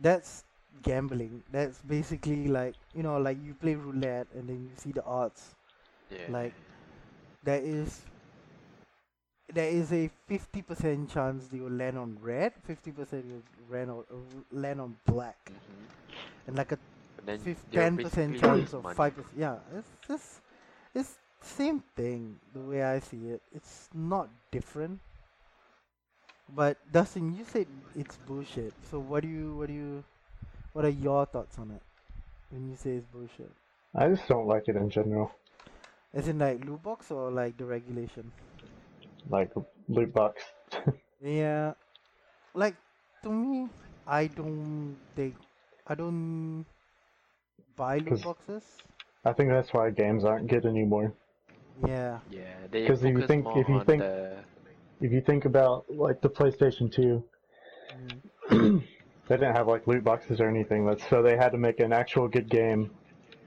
That's 0.00 0.44
gambling. 0.82 1.42
That's 1.52 1.78
basically 1.82 2.48
like 2.48 2.74
you 2.94 3.02
know, 3.02 3.18
like 3.18 3.38
you 3.44 3.54
play 3.54 3.74
roulette 3.74 4.28
and 4.34 4.48
then 4.48 4.62
you 4.64 4.70
see 4.76 4.92
the 4.92 5.04
odds. 5.04 5.54
Yeah. 6.10 6.18
Like 6.30 6.54
there 7.44 7.60
is 7.62 8.00
there 9.52 9.68
is 9.68 9.92
a 9.92 10.10
fifty 10.26 10.62
percent 10.62 11.10
chance 11.10 11.46
they 11.48 11.60
will 11.60 11.70
land 11.72 11.98
on 11.98 12.16
red, 12.20 12.52
fifty 12.64 12.92
percent 12.92 13.24
will 13.26 13.42
land 13.76 13.90
on 13.90 14.04
uh, 14.10 14.16
land 14.52 14.80
on 14.80 14.96
black, 15.06 15.50
Mhm. 15.50 16.46
and 16.46 16.56
like 16.56 16.72
a 16.72 16.78
But 17.16 17.26
then 17.26 17.38
fif- 17.40 17.64
you're 17.72 17.82
10% 17.90 18.40
chance 18.40 18.72
of 18.72 18.84
5%. 18.84 19.26
Yeah, 19.36 19.56
it's 19.76 19.88
just, 20.06 20.40
it's 20.94 21.18
same 21.42 21.80
thing 21.96 22.38
the 22.54 22.60
way 22.60 22.82
I 22.82 23.00
see 23.00 23.28
it. 23.28 23.42
It's 23.52 23.88
not 23.94 24.28
different. 24.50 25.00
But 26.54 26.76
Dustin, 26.92 27.34
you 27.36 27.44
said 27.44 27.66
it's 27.94 28.16
bullshit. 28.26 28.72
So 28.90 28.98
what 28.98 29.22
do 29.22 29.28
you, 29.28 29.54
what 29.56 29.68
do 29.68 29.72
you, 29.72 30.04
what 30.72 30.84
are 30.84 30.88
your 30.90 31.26
thoughts 31.26 31.58
on 31.58 31.70
it 31.70 31.82
when 32.50 32.68
you 32.68 32.76
say 32.76 32.90
it's 32.96 33.06
bullshit? 33.06 33.50
I 33.94 34.08
just 34.08 34.26
don't 34.28 34.46
like 34.46 34.68
it 34.68 34.76
in 34.76 34.90
general. 34.90 35.32
As 36.14 36.28
in 36.28 36.38
like 36.38 36.64
loot 36.64 36.82
box 36.82 37.10
or 37.10 37.30
like 37.30 37.56
the 37.56 37.64
regulation? 37.64 38.30
Like 39.28 39.50
loot 39.88 40.12
box. 40.12 40.42
Yeah, 41.22 41.74
like 42.54 42.74
to 43.22 43.28
me, 43.30 43.68
I 44.06 44.28
don't 44.28 44.96
think, 45.14 45.34
I 45.86 45.94
don't 45.94 46.64
buy 47.76 47.98
loot 47.98 48.08
'Cause- 48.08 48.22
boxes. 48.22 48.62
I 49.26 49.34
think 49.34 49.50
that's 49.50 49.74
why 49.74 49.90
games 49.90 50.24
aren't 50.24 50.46
good 50.46 50.64
anymore. 50.64 51.12
Yeah. 51.86 52.20
Yeah, 52.30 52.54
they 52.70 52.86
'Cause 52.86 53.04
if 53.04 53.14
you 53.18 53.26
think- 53.26 53.46
if 53.54 53.68
you 53.68 53.84
think- 53.84 54.00
the 54.00 54.38
If 55.00 55.12
you 55.12 55.20
think 55.20 55.44
about 55.44 55.84
like 55.90 56.20
the 56.20 56.28
PlayStation 56.30 56.92
2, 56.92 57.22
Mm. 58.50 58.82
they 59.28 59.36
didn't 59.36 59.54
have 59.56 59.66
like 59.66 59.86
loot 59.88 60.04
boxes 60.04 60.40
or 60.40 60.48
anything. 60.48 60.86
That's 60.86 61.04
so 61.08 61.22
they 61.22 61.36
had 61.36 61.50
to 61.52 61.58
make 61.58 61.80
an 61.80 61.92
actual 61.92 62.28
good 62.28 62.48
game 62.48 62.90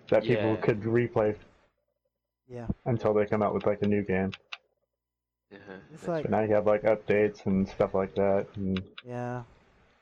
that 0.10 0.24
people 0.24 0.58
could 0.58 0.82
replay 0.82 1.36
Yeah. 2.50 2.68
until 2.86 3.14
they 3.14 3.26
come 3.26 3.42
out 3.42 3.54
with 3.54 3.66
like 3.66 3.82
a 3.84 3.88
new 3.88 4.04
game. 4.04 4.32
uh-huh, 5.54 5.74
It's 5.94 6.08
like- 6.08 6.24
But 6.24 6.32
now 6.32 6.42
you 6.42 6.54
have 6.54 6.68
like 6.68 6.84
updates 6.84 7.46
and 7.46 7.68
stuff 7.68 7.94
like 7.94 8.14
that 8.16 8.48
and 8.56 8.84
Yeah. 9.06 9.44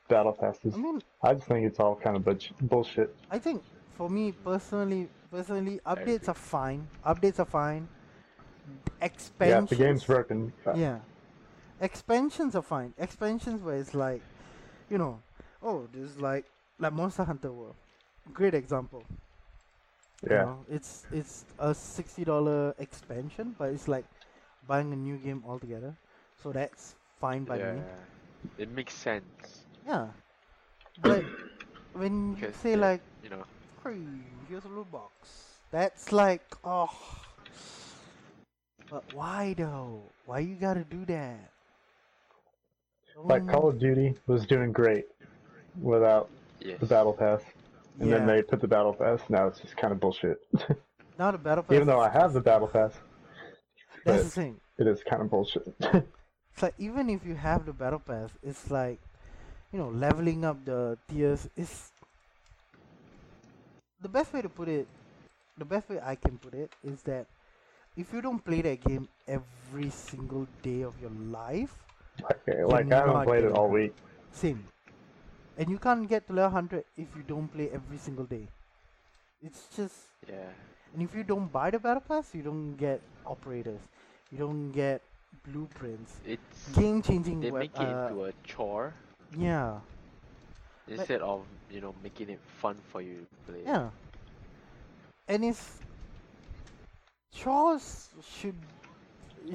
battle 0.10 0.34
passes. 0.34 0.74
I 0.74 0.78
mean, 0.78 1.02
I 1.24 1.34
just 1.36 1.48
think 1.48 1.66
it's 1.68 1.80
all 1.80 1.96
kind 1.96 2.16
of 2.16 2.24
butch- 2.26 2.54
bullshit. 2.62 3.16
I 3.30 3.38
think 3.38 3.62
for 3.94 4.10
me 4.10 4.32
personally, 4.32 5.08
personally, 5.30 5.80
updates 5.86 6.28
are 6.30 6.34
fine. 6.34 6.88
Updates 7.06 7.40
are 7.40 7.46
fine. 7.46 7.88
Yeah, 8.68 9.06
Expansions. 9.06 9.72
if 9.72 9.78
the 9.78 9.84
game's 9.84 10.04
broken. 10.06 10.52
Yeah. 10.76 11.00
Expansions 11.82 12.56
are 12.56 12.62
fine. 12.62 12.94
Expansions 12.98 13.62
where 13.62 13.76
it's 13.78 13.94
like, 13.94 14.24
you 14.90 14.98
know, 14.98 15.22
oh, 15.64 15.88
there's 15.94 16.18
like 16.18 16.46
like 16.80 16.94
Monster 16.94 17.24
Hunter 17.24 17.52
World. 17.52 17.76
Great 18.34 18.54
example. 18.56 19.06
You 20.30 20.30
Yeah. 20.30 20.40
know, 20.40 20.66
it's 20.70 21.06
it's 21.12 21.46
a 21.60 21.74
sixty 21.76 22.24
dollar 22.26 22.76
expansion, 22.80 23.56
but 23.58 23.72
it's 23.74 23.88
like 23.88 24.06
buying 24.68 24.94
a 24.94 24.96
new 24.96 25.18
game 25.18 25.44
altogether. 25.48 25.98
So 26.42 26.52
that's 26.54 26.96
fine 27.20 27.46
by 27.46 27.58
yeah, 27.58 27.74
me. 27.74 27.84
it 28.58 28.70
makes 28.70 28.94
sense. 28.94 29.66
Yeah. 29.86 30.08
But 30.98 31.26
when 31.94 32.36
you 32.38 32.52
say 32.54 32.76
the- 32.76 32.78
like 32.78 33.02
You 33.24 33.30
know, 33.30 33.44
Hey, 33.84 33.98
here's 34.48 34.66
a 34.66 34.70
loot 34.70 34.92
box. 34.92 35.60
That's 35.72 36.12
like, 36.12 36.56
oh. 36.64 36.90
But 38.90 39.06
why 39.14 39.54
though? 39.54 40.14
Why 40.26 40.40
you 40.40 40.56
gotta 40.56 40.84
do 40.84 41.06
that? 41.06 41.52
Like 43.18 43.48
Call 43.48 43.70
of 43.70 43.80
Duty 43.80 44.16
was 44.28 44.46
doing 44.46 44.72
great 44.72 45.06
without 45.80 46.30
yes. 46.60 46.80
the 46.80 46.86
battle 46.86 47.14
pass, 47.14 47.42
and 48.00 48.10
yeah. 48.10 48.18
then 48.18 48.28
they 48.28 48.42
put 48.42 48.62
the 48.62 48.68
battle 48.68 48.94
pass. 48.94 49.22
Now 49.30 49.48
it's 49.48 49.60
just 49.60 49.78
kind 49.78 49.94
of 49.94 50.00
bullshit. 50.00 50.40
Not 51.20 51.36
a 51.36 51.38
battle 51.38 51.64
pass. 51.64 51.76
Even 51.76 51.88
though 51.88 52.00
I 52.00 52.10
have 52.10 52.34
the 52.34 52.42
battle 52.42 52.68
pass, 52.68 52.94
That's 54.06 54.24
the 54.24 54.30
thing. 54.30 54.60
it 54.78 54.88
is 54.88 55.04
kind 55.04 55.22
of 55.22 55.30
bullshit. 55.30 55.74
It's 56.54 56.64
like 56.64 56.76
even 56.78 57.10
if 57.10 57.26
you 57.26 57.36
have 57.36 57.66
the 57.66 57.74
battle 57.74 58.00
pass, 58.00 58.30
it's 58.44 58.70
like, 58.70 59.00
you 59.72 59.80
know, 59.80 59.90
leveling 59.90 60.44
up 60.44 60.64
the 60.66 60.98
tiers 61.08 61.48
is. 61.56 61.92
The 64.02 64.10
best 64.10 64.34
way 64.34 64.42
to 64.42 64.50
put 64.50 64.68
it, 64.68 64.88
the 65.58 65.66
best 65.66 65.88
way 65.88 66.00
I 66.04 66.16
can 66.16 66.38
put 66.38 66.54
it 66.54 66.74
is 66.84 67.04
that 67.04 67.28
if 67.96 68.12
you 68.12 68.22
don't 68.22 68.44
play 68.44 68.62
that 68.62 68.84
game 68.84 69.08
every 69.28 69.92
single 69.92 70.48
day 70.62 70.82
of 70.82 71.00
your 71.00 71.12
life, 71.30 71.74
like, 72.24 72.42
like 72.68 72.92
I 72.92 72.96
haven't 72.96 73.24
played 73.26 73.44
it 73.44 73.52
all 73.52 73.70
week. 73.70 73.94
Same. 74.32 74.64
And 75.58 75.70
you 75.70 75.78
can't 75.78 76.08
get 76.08 76.28
to 76.28 76.34
level 76.34 76.54
100 76.54 76.86
if 76.98 77.08
you 77.16 77.24
don't 77.28 77.48
play 77.48 77.70
every 77.74 77.98
single 77.98 78.26
day. 78.26 78.48
It's 79.44 79.68
just. 79.76 79.96
Yeah. 80.28 80.50
And 80.94 81.04
if 81.04 81.16
you 81.16 81.24
don't 81.24 81.52
buy 81.52 81.72
the 81.72 81.80
Battle 81.80 82.02
Pass, 82.02 82.34
you 82.34 82.42
don't 82.42 82.76
get 82.76 83.02
operators. 83.26 83.80
You 84.32 84.38
don't 84.38 84.72
get 84.72 85.02
blueprints. 85.48 86.20
It's 86.26 86.68
Game 86.74 87.02
changing 87.02 87.40
they 87.42 87.52
web. 87.52 87.62
make 87.62 87.76
it 87.76 87.80
uh, 87.80 88.08
into 88.08 88.26
a 88.26 88.34
chore 88.44 88.94
yeah. 89.38 89.80
instead 90.88 91.22
of 91.22 91.46
you 91.72 91.82
know 91.82 91.96
making 92.04 92.30
it 92.30 92.40
fun 92.60 92.76
for 92.92 93.02
you 93.02 93.26
to 93.30 93.52
play. 93.52 93.62
Yeah. 93.66 93.90
And 95.28 95.46
it's. 95.46 95.80
Chores 97.34 98.10
should 98.36 98.60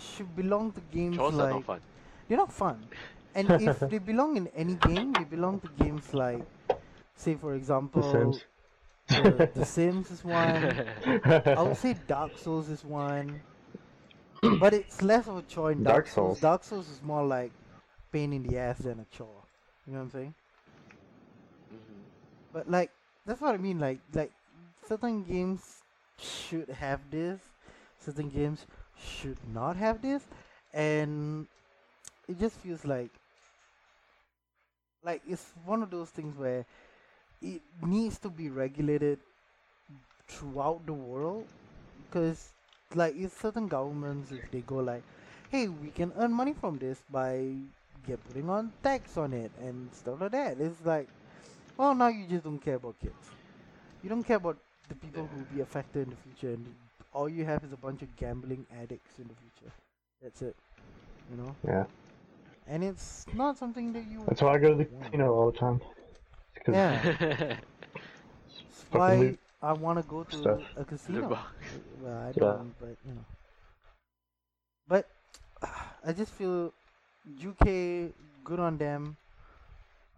should 0.00 0.34
belong 0.34 0.72
to 0.72 0.80
games 0.92 1.16
Chores 1.16 1.34
like. 1.34 1.50
are 1.50 1.54
not 1.54 1.64
fun. 1.64 1.80
They're 2.28 2.38
not 2.38 2.52
fun. 2.52 2.88
And 3.34 3.52
if 3.58 3.80
they 3.88 3.98
belong 3.98 4.36
in 4.36 4.48
any 4.48 4.74
game, 4.76 5.12
they 5.12 5.24
belong 5.24 5.60
to 5.60 5.68
games 5.68 6.12
like, 6.14 6.44
say, 7.16 7.34
for 7.36 7.54
example, 7.54 8.02
The 8.02 8.08
example, 8.08 8.32
Sims. 8.32 8.44
The, 9.08 9.48
the 9.54 9.64
Sims 9.64 10.10
is 10.10 10.24
one. 10.24 10.84
I 11.54 11.62
would 11.62 11.76
say 11.76 11.94
Dark 12.06 12.38
Souls 12.38 12.68
is 12.68 12.84
one, 12.84 13.42
but 14.60 14.74
it's 14.74 15.02
less 15.02 15.28
of 15.28 15.36
a 15.36 15.42
chore 15.42 15.72
in 15.72 15.82
Dark, 15.82 16.06
Dark 16.06 16.08
Souls. 16.08 16.38
Souls. 16.38 16.40
Dark 16.40 16.64
Souls 16.64 16.88
is 16.88 17.02
more 17.02 17.24
like 17.26 17.52
pain 18.12 18.32
in 18.32 18.42
the 18.42 18.58
ass 18.58 18.78
than 18.78 19.00
a 19.00 19.04
chore. 19.06 19.44
You 19.86 19.92
know 19.92 19.98
what 20.00 20.04
I'm 20.06 20.10
saying? 20.10 20.34
Mhm. 21.72 22.04
But 22.52 22.70
like 22.70 22.90
that's 23.24 23.40
what 23.40 23.54
I 23.54 23.58
mean. 23.58 23.78
Like 23.78 24.00
like 24.14 24.32
certain 24.86 25.24
games 25.24 25.82
should 26.18 26.68
have 26.70 27.10
this, 27.10 27.40
certain 27.98 28.28
games 28.30 28.66
should 28.96 29.38
not 29.48 29.76
have 29.76 30.02
this, 30.02 30.28
and 30.72 31.46
it 32.28 32.38
just 32.38 32.56
feels 32.56 32.84
like 32.84 33.10
like 35.04 35.22
it's 35.28 35.52
one 35.64 35.82
of 35.82 35.90
those 35.90 36.10
things 36.10 36.36
where 36.36 36.64
it 37.40 37.60
needs 37.82 38.18
to 38.18 38.28
be 38.28 38.48
regulated 38.50 39.18
throughout 40.28 40.84
the 40.86 40.92
world 40.92 41.46
because 42.06 42.48
like 42.94 43.14
if 43.16 43.38
certain 43.40 43.68
governments 43.68 44.32
if 44.32 44.50
they 44.50 44.60
go 44.60 44.76
like 44.76 45.02
hey 45.50 45.68
we 45.68 45.88
can 45.90 46.12
earn 46.18 46.32
money 46.32 46.52
from 46.52 46.78
this 46.78 47.02
by 47.10 47.54
putting 48.28 48.48
on 48.48 48.72
tax 48.84 49.16
on 49.16 49.32
it 49.32 49.50
and 49.60 49.88
stuff 49.92 50.20
like 50.20 50.30
that. 50.30 50.56
It's 50.60 50.84
like 50.84 51.08
well 51.76 51.94
now 51.94 52.08
you 52.08 52.26
just 52.28 52.44
don't 52.44 52.58
care 52.58 52.76
about 52.76 52.94
kids. 53.00 53.30
You 54.02 54.08
don't 54.08 54.22
care 54.22 54.36
about 54.36 54.56
the 54.88 54.94
people 54.94 55.26
who 55.26 55.38
will 55.38 55.46
be 55.54 55.60
affected 55.60 56.04
in 56.04 56.10
the 56.10 56.16
future 56.16 56.54
and 56.54 56.66
all 57.12 57.28
you 57.28 57.44
have 57.44 57.64
is 57.64 57.72
a 57.72 57.76
bunch 57.76 58.02
of 58.02 58.14
gambling 58.16 58.66
addicts 58.80 59.18
in 59.18 59.24
the 59.24 59.34
future. 59.34 59.72
That's 60.22 60.42
it. 60.42 60.54
You 61.30 61.42
know? 61.42 61.56
Yeah. 61.66 61.84
And 62.68 62.82
it's 62.82 63.26
not 63.34 63.56
something 63.56 63.92
that 63.92 64.04
you 64.10 64.24
That's 64.26 64.42
why 64.42 64.54
I 64.54 64.58
go 64.58 64.70
to 64.70 64.74
the 64.74 64.84
casino 64.84 65.32
all 65.32 65.50
the 65.50 65.58
time. 65.58 65.80
Yeah. 66.68 67.02
That's 67.18 68.82
fucking 68.90 69.38
why 69.60 69.68
I 69.68 69.72
want 69.72 69.98
to 69.98 70.08
go 70.08 70.24
to 70.24 70.36
stuff. 70.36 70.60
a 70.76 70.84
casino. 70.84 71.28
box. 71.28 71.52
Well, 72.02 72.18
I 72.18 72.32
don't, 72.32 72.74
but 72.80 72.96
you 73.06 73.14
know. 73.14 73.24
But 74.88 75.08
I 76.04 76.12
just 76.12 76.32
feel 76.32 76.72
UK 77.44 78.12
good 78.44 78.60
on 78.60 78.78
them. 78.78 79.16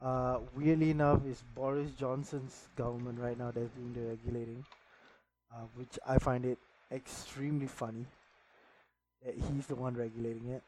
Uh, 0.01 0.39
weirdly 0.57 0.91
enough, 0.91 1.21
it's 1.29 1.43
Boris 1.55 1.91
Johnson's 1.99 2.69
government 2.77 3.19
right 3.19 3.37
now 3.37 3.51
that's 3.51 3.71
doing 3.71 3.93
the 3.95 4.01
regulating, 4.01 4.65
uh, 5.53 5.65
which 5.75 5.99
I 6.07 6.19
find 6.19 6.45
it 6.45 6.59
extremely 6.93 7.67
funny 7.67 8.07
that 9.25 9.35
he's 9.35 9.67
the 9.67 9.75
one 9.75 9.95
regulating 9.95 10.49
it. 10.51 10.63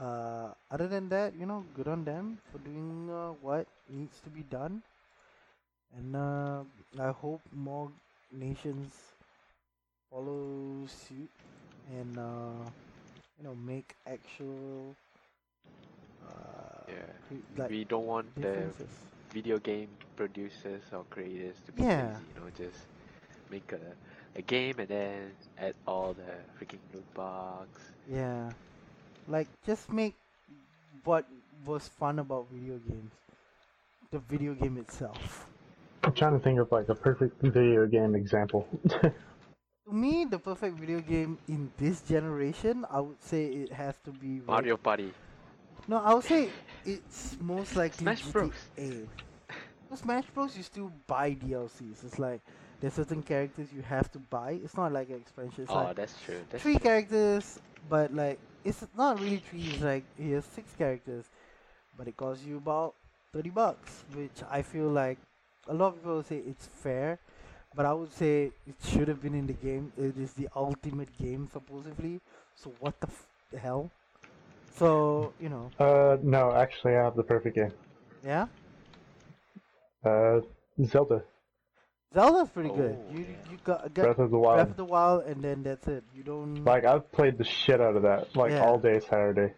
Uh, 0.00 0.54
other 0.70 0.88
than 0.88 1.08
that, 1.10 1.34
you 1.36 1.46
know, 1.46 1.64
good 1.74 1.88
on 1.88 2.04
them 2.04 2.38
for 2.50 2.58
doing 2.58 3.10
uh, 3.10 3.32
what 3.42 3.66
needs 3.88 4.20
to 4.20 4.30
be 4.30 4.42
done. 4.42 4.82
And 5.96 6.16
uh, 6.16 6.64
I 7.00 7.10
hope 7.10 7.42
more 7.52 7.90
nations 8.32 8.92
follow 10.10 10.86
suit 10.86 11.30
and 11.90 12.18
uh, 12.18 12.70
you 13.38 13.44
know 13.44 13.54
make 13.54 13.94
actual 14.06 14.96
uh, 16.22 16.86
Yeah. 16.88 17.12
like 17.56 17.70
we 17.70 17.84
don't 17.84 18.06
want 18.06 18.26
the 18.40 18.72
video 19.32 19.58
game 19.58 19.88
producers 20.16 20.82
or 20.92 21.04
creators 21.10 21.56
to 21.66 21.72
be 21.72 21.82
Yeah. 21.82 22.18
you 22.28 22.34
know, 22.40 22.50
just 22.56 22.86
make 23.50 23.72
a, 23.72 23.96
a 24.36 24.42
game 24.42 24.76
and 24.78 24.88
then 24.88 25.32
add 25.58 25.74
all 25.86 26.14
the 26.14 26.30
freaking 26.58 26.80
loot 26.92 27.06
box. 27.14 27.68
Yeah. 28.10 28.50
Like 29.30 29.46
just 29.64 29.92
make 29.92 30.14
what 31.04 31.24
was 31.64 31.86
fun 31.86 32.18
about 32.18 32.46
video 32.52 32.78
games. 32.78 33.12
The 34.10 34.18
video 34.18 34.54
game 34.54 34.76
itself. 34.76 35.46
I'm 36.02 36.12
trying 36.12 36.32
to 36.32 36.40
think 36.40 36.58
of 36.58 36.72
like 36.72 36.88
a 36.88 36.94
perfect 36.96 37.40
video 37.40 37.86
game 37.86 38.14
example. 38.14 38.66
To 39.86 39.96
me, 39.96 40.24
the 40.24 40.38
perfect 40.38 40.78
video 40.78 41.00
game 41.00 41.36
in 41.48 41.72
this 41.76 42.00
generation, 42.02 42.86
I 42.88 43.00
would 43.00 43.20
say 43.20 43.46
it 43.46 43.72
has 43.72 43.96
to 44.04 44.12
be 44.12 44.38
Red- 44.38 44.46
Mario 44.46 44.76
Party. 44.76 45.12
No, 45.88 45.96
I 45.96 46.14
would 46.14 46.22
say 46.22 46.50
it's 46.84 47.36
most 47.40 47.74
likely 47.82 48.04
Smash 48.04 48.22
Bros. 48.22 48.52
GTA. 48.78 49.06
No, 49.90 49.96
Smash 49.96 50.26
Bros. 50.32 50.56
You 50.56 50.62
still 50.62 50.92
buy 51.08 51.34
DLCs. 51.34 52.04
It's 52.04 52.20
like 52.20 52.40
there's 52.80 52.94
certain 52.94 53.22
characters 53.22 53.68
you 53.74 53.82
have 53.82 54.12
to 54.12 54.20
buy. 54.20 54.60
It's 54.62 54.76
not 54.76 54.92
like 54.92 55.08
an 55.08 55.16
expansion. 55.16 55.64
It's 55.64 55.72
oh, 55.72 55.90
like 55.90 55.96
that's 55.96 56.14
true. 56.22 56.38
That's 56.50 56.62
three 56.62 56.74
true. 56.74 56.86
characters, 56.86 57.58
but 57.88 58.14
like 58.14 58.38
it's 58.64 58.84
not 58.96 59.20
really 59.20 59.38
three. 59.38 59.70
It's 59.72 59.82
like 59.82 60.04
has 60.18 60.44
six 60.44 60.72
characters, 60.76 61.26
but 61.96 62.08
it 62.08 62.16
costs 62.16 62.44
you 62.44 62.56
about 62.58 62.94
thirty 63.32 63.50
bucks, 63.50 64.04
which 64.14 64.42
I 64.50 64.62
feel 64.62 64.88
like 64.88 65.18
a 65.68 65.74
lot 65.74 65.88
of 65.88 65.94
people 65.96 66.22
say 66.22 66.38
it's 66.38 66.66
fair, 66.66 67.18
but 67.74 67.86
I 67.86 67.92
would 67.92 68.12
say 68.12 68.52
it 68.66 68.74
should 68.84 69.08
have 69.08 69.22
been 69.22 69.34
in 69.34 69.46
the 69.46 69.54
game. 69.54 69.92
It 69.96 70.16
is 70.18 70.32
the 70.34 70.48
ultimate 70.56 71.16
game 71.18 71.48
supposedly. 71.52 72.20
So 72.54 72.72
what 72.80 73.00
the, 73.00 73.08
f- 73.08 73.26
the 73.52 73.58
hell? 73.58 73.90
So 74.76 75.32
you 75.40 75.48
know, 75.48 75.70
uh, 75.78 76.16
no, 76.22 76.52
actually, 76.52 76.96
I 76.96 77.04
have 77.04 77.16
the 77.16 77.22
perfect 77.24 77.56
game. 77.56 77.72
yeah. 78.24 78.46
Uh, 80.04 80.40
Zelda, 80.84 81.22
Zelda's 82.12 82.48
pretty 82.50 82.70
good. 82.70 82.98
Oh, 82.98 83.12
You 83.12 83.20
yeah. 83.20 83.26
you 83.52 83.58
got, 83.64 83.94
got 83.94 84.04
Breath 84.04 84.18
of 84.18 84.30
the 84.30 84.38
Wild. 84.38 84.56
Breath 84.56 84.70
of 84.70 84.76
the 84.76 84.84
Wild, 84.84 85.24
and 85.26 85.42
then 85.42 85.62
that's 85.62 85.86
it. 85.86 86.02
You 86.14 86.22
don't. 86.24 86.64
Like 86.64 86.84
I've 86.84 87.10
played 87.12 87.38
the 87.38 87.44
shit 87.44 87.80
out 87.80 87.94
of 87.96 88.02
that, 88.02 88.34
like 88.36 88.50
Yeah. 88.52 88.64
all 88.64 88.78
day 88.78 88.98
Saturday. 89.00 89.54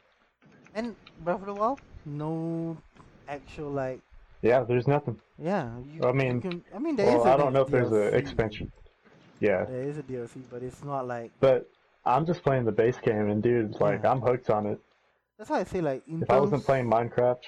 and 0.75 0.94
Breath 1.25 1.40
of 1.40 1.47
the 1.47 1.54
Wild, 1.54 1.80
no 2.04 2.76
actual 3.28 3.71
like. 3.71 4.00
Yeah, 4.42 4.64
there's 4.64 4.87
nothing. 4.88 5.18
Yeah, 5.38 5.71
you, 5.92 6.02
I 6.02 6.09
you 6.09 6.14
mean- 6.14 6.40
can, 6.42 6.64
I 6.75 6.78
mean, 6.78 6.97
there 6.97 7.06
is 7.09 7.14
Well, 7.14 7.26
a 7.26 7.35
I 7.35 7.37
don't 7.37 7.52
know 7.52 7.62
if 7.62 7.68
there's 7.68 7.92
an 7.92 8.14
expansion. 8.14 8.71
Yeah, 9.40 9.64
There 9.64 9.82
is 9.82 9.99
a 9.99 10.02
DLC, 10.02 10.42
but 10.50 10.62
it's 10.62 10.85
not 10.85 11.06
like. 11.06 11.30
but 11.40 11.68
I'm 12.04 12.26
just 12.26 12.42
playing 12.42 12.64
the 12.64 12.73
base 12.73 12.99
game, 12.99 13.30
and 13.30 13.42
dude, 13.42 13.80
like 13.80 14.02
Yeah. 14.02 14.11
I'm 14.12 14.21
hooked 14.21 14.50
on 14.50 14.66
it. 14.66 14.80
That's 15.38 15.49
why 15.50 15.61
I 15.61 15.64
say 15.64 15.80
like. 15.80 16.06
In 16.06 16.23
If 16.23 16.30
I 16.30 16.38
wasn't 16.38 16.64
playing 16.64 16.87
Minecraft, 16.88 17.38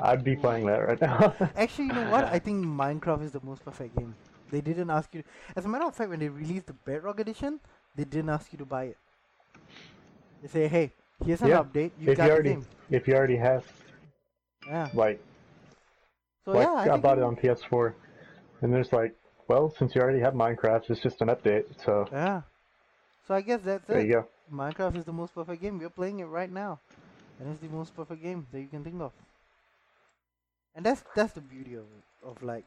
I'd 0.00 0.22
be 0.24 0.36
playing 0.36 0.66
that 0.66 0.86
right 0.88 1.00
now. 1.00 1.34
Actually, 1.56 1.86
you 1.88 1.92
know 1.94 2.10
what? 2.10 2.24
I 2.26 2.38
think 2.38 2.64
Minecraft 2.64 3.22
is 3.24 3.32
the 3.32 3.40
most 3.42 3.64
perfect 3.64 3.96
game. 3.96 4.14
They 4.52 4.60
didn't 4.60 4.90
ask 4.90 5.12
you. 5.14 5.24
As 5.56 5.64
a 5.64 5.68
matter 5.68 5.86
of 5.86 5.96
fact, 5.96 6.10
when 6.10 6.20
they 6.20 6.28
released 6.28 6.66
the 6.66 6.74
Bedrock 6.74 7.18
edition, 7.18 7.58
they 7.96 8.04
didn't 8.04 8.28
ask 8.28 8.52
you 8.52 8.58
to 8.58 8.66
buy 8.66 8.84
it. 8.92 8.98
They 10.42 10.48
say, 10.48 10.68
"Hey, 10.68 10.92
here's 11.24 11.42
an 11.42 11.48
Yeah, 11.48 11.62
update. 11.64 11.92
You 11.98 12.10
if 12.12 12.18
got 12.18 12.26
you 12.26 12.30
the 12.30 12.34
already, 12.34 12.50
game." 12.50 12.66
if 12.90 13.08
you 13.08 13.14
already 13.14 13.36
have, 13.36 13.64
Yeah. 14.68 14.88
like, 14.94 15.20
So 16.44 16.52
like 16.52 16.68
yeah, 16.68 16.72
I, 16.72 16.84
I, 16.94 16.96
bought 16.98 17.18
it- 17.18 17.24
on 17.24 17.36
PS4, 17.36 17.94
and 18.60 18.72
there's 18.72 18.92
like, 18.92 19.16
well, 19.48 19.70
since 19.78 19.94
you 19.94 20.02
already 20.02 20.20
have 20.20 20.34
Minecraft, 20.34 20.90
it's 20.90 21.00
just 21.00 21.20
an 21.22 21.28
update. 21.28 21.64
So 21.84 22.08
Yeah. 22.12 22.42
So 23.26 23.34
I 23.34 23.40
guess 23.40 23.60
that's 23.62 23.88
it. 23.88 23.88
there 23.88 24.00
it. 24.00 24.06
you 24.06 24.12
go. 24.12 24.28
Minecraft 24.52 24.96
is 24.96 25.04
the 25.04 25.12
most 25.12 25.34
perfect 25.34 25.62
game. 25.62 25.78
We're 25.78 25.88
playing 25.88 26.20
it 26.20 26.24
right 26.26 26.50
now, 26.52 26.78
and 27.40 27.48
it's 27.52 27.62
the 27.62 27.68
most 27.68 27.94
perfect 27.96 28.22
game 28.22 28.46
that 28.52 28.60
you 28.60 28.68
can 28.68 28.84
think 28.84 29.00
of. 29.00 29.12
And 30.74 30.84
that's 30.84 31.02
that's 31.14 31.32
the 31.32 31.40
beauty 31.40 31.74
of 31.74 31.84
it. 31.84 32.04
Of 32.26 32.42
like, 32.42 32.64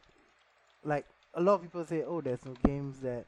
like 0.83 1.05
a 1.35 1.41
lot 1.41 1.55
of 1.55 1.61
people 1.63 1.85
say, 1.85 2.03
oh, 2.03 2.21
there's 2.21 2.45
no 2.45 2.53
games 2.65 2.99
that 3.01 3.25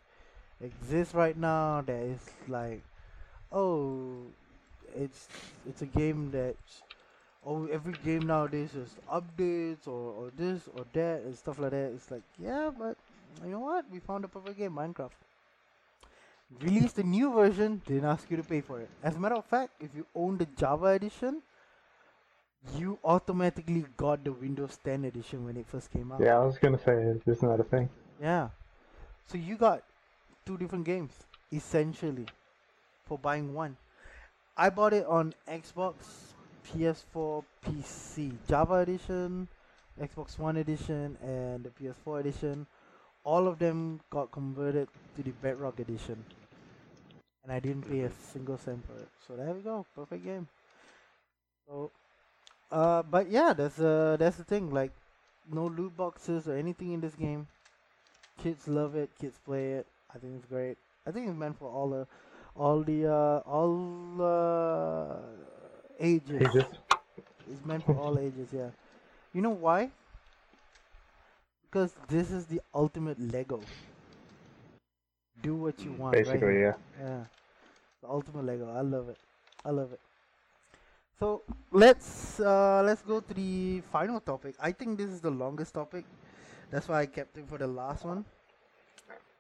exist 0.62 1.14
right 1.14 1.38
now. 1.38 1.82
That 1.82 2.02
is 2.04 2.22
like, 2.48 2.84
oh, 3.52 4.24
it's 4.96 5.28
it's 5.68 5.82
a 5.82 5.88
game 5.88 6.32
that, 6.32 6.56
oh, 7.46 7.66
every 7.68 7.94
game 8.04 8.28
nowadays 8.28 8.74
is 8.76 8.96
updates 9.12 9.88
or 9.88 10.14
or 10.20 10.32
this 10.38 10.68
or 10.76 10.86
that 10.94 11.22
and 11.26 11.36
stuff 11.38 11.60
like 11.60 11.72
that. 11.72 11.92
It's 11.96 12.12
like, 12.12 12.24
yeah, 12.40 12.70
but 12.78 12.98
you 13.44 13.52
know 13.52 13.60
what? 13.60 13.86
We 13.92 14.00
found 14.00 14.26
a 14.26 14.28
perfect 14.28 14.58
game, 14.58 14.74
Minecraft 14.74 15.12
released 16.62 16.98
a 17.00 17.04
new 17.04 17.32
version, 17.34 17.82
didn't 17.86 18.06
ask 18.06 18.30
you 18.30 18.38
to 18.38 18.44
pay 18.44 18.62
for 18.62 18.80
it. 18.82 18.90
As 19.04 19.16
a 19.16 19.20
matter 19.20 19.36
of 19.36 19.46
fact, 19.46 19.74
if 19.80 19.94
you 19.96 20.06
own 20.16 20.38
the 20.38 20.46
Java 20.58 20.88
edition, 20.88 21.42
you 22.76 23.00
automatically 23.04 23.86
got 23.96 24.24
the 24.24 24.32
Windows 24.32 24.78
10 24.84 25.06
edition 25.06 25.46
when 25.46 25.58
it 25.58 25.68
first 25.68 25.92
came 25.92 26.12
out. 26.12 26.20
Yeah, 26.22 26.38
I 26.38 26.46
was 26.46 26.58
gonna 26.58 26.80
say, 26.80 27.16
isn't 27.26 27.48
that 27.48 27.60
a 27.60 27.64
thing? 27.64 27.90
Yeah. 28.22 28.50
So 29.28 29.38
you 29.38 29.58
got 29.58 29.84
two 30.46 30.58
different 30.58 30.86
games, 30.86 31.12
essentially, 31.52 32.26
for 33.06 33.18
buying 33.18 33.54
one. 33.54 33.78
I 34.56 34.70
bought 34.70 34.94
it 34.94 35.06
on 35.06 35.34
Xbox, 35.48 35.96
PS4, 36.68 37.44
PC. 37.66 38.32
Java 38.48 38.76
edition, 38.76 39.48
Xbox 40.02 40.40
One 40.40 40.58
edition, 40.58 41.18
and 41.22 41.64
the 41.64 41.70
PS4 41.70 42.22
edition. 42.22 42.66
All 43.24 43.48
of 43.48 43.60
them 43.60 44.00
got 44.10 44.32
converted 44.32 44.88
to 45.16 45.24
the 45.24 45.32
Bedrock 45.32 45.80
edition. 45.80 46.24
And 47.44 47.52
I 47.52 47.60
didn't 47.60 47.90
pay 47.90 48.02
a 48.02 48.12
single 48.32 48.58
cent 48.58 48.86
for 48.86 48.94
it. 48.94 49.10
So 49.28 49.36
there 49.36 49.54
we 49.54 49.62
go. 49.62 49.86
Perfect 49.96 50.24
game. 50.24 50.48
So 51.68 51.92
uh 52.72 53.04
but 53.04 53.30
yeah, 53.30 53.54
that's 53.54 53.80
uh 53.80 54.18
that's 54.20 54.38
the 54.38 54.44
thing, 54.44 54.72
like 54.72 54.92
no 55.52 55.68
loot 55.68 55.96
boxes 55.96 56.48
or 56.48 56.56
anything 56.56 56.94
in 56.94 57.02
this 57.02 57.16
game. 57.16 57.48
Kids 58.42 58.68
love 58.68 58.96
it. 58.96 59.10
Kids 59.20 59.40
play 59.44 59.74
it. 59.74 59.88
I 60.14 60.20
think 60.20 60.36
it's 60.36 60.46
great. 60.46 60.78
I 61.06 61.12
think 61.12 61.28
it's 61.28 61.38
meant 61.38 61.58
for 61.58 61.70
all 61.70 61.90
the, 61.90 62.08
all 62.56 62.84
the, 62.84 63.08
uh, 63.08 63.40
all 63.50 64.22
uh, 64.22 65.16
ages. 66.00 66.42
Ages. 66.42 66.66
It's 67.52 67.66
meant 67.66 67.84
for 67.86 67.96
all 67.96 68.20
ages. 68.20 68.50
Yeah. 68.52 68.70
You 69.34 69.42
know 69.42 69.52
why? 69.52 69.90
Because 71.70 71.96
this 72.08 72.32
is 72.32 72.46
the 72.46 72.62
ultimate 72.74 73.20
Lego. 73.20 73.62
Do 75.42 75.56
what 75.56 75.80
you 75.84 75.92
want. 75.94 76.14
Basically, 76.14 76.40
here. 76.40 76.78
yeah. 77.00 77.06
Yeah. 77.06 77.24
The 78.02 78.10
ultimate 78.10 78.46
Lego. 78.46 78.72
I 78.74 78.82
love 78.82 79.10
it. 79.10 79.18
I 79.66 79.70
love 79.70 79.94
it. 79.94 80.00
So 81.20 81.42
let's 81.72 82.40
uh 82.40 82.82
let's 82.86 83.02
go 83.02 83.20
to 83.20 83.34
the 83.34 83.82
final 83.92 84.20
topic. 84.20 84.56
I 84.60 84.72
think 84.72 84.98
this 84.98 85.10
is 85.10 85.22
the 85.22 85.32
longest 85.32 85.74
topic. 85.74 86.06
That's 86.70 86.88
why 86.88 87.02
I 87.02 87.06
kept 87.08 87.38
it 87.38 87.48
for 87.48 87.58
the 87.58 87.68
last 87.68 88.06
one. 88.06 88.26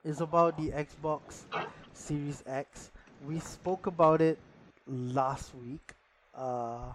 It's 0.04 0.22
about 0.22 0.58
the 0.58 0.70
Xbox 0.72 1.46
Series 1.94 2.44
X. 2.48 2.92
We 3.28 3.40
spoke 3.40 3.88
about 3.88 4.22
it 4.22 4.40
last 4.88 5.54
week. 5.56 5.94
Uh 6.34 6.94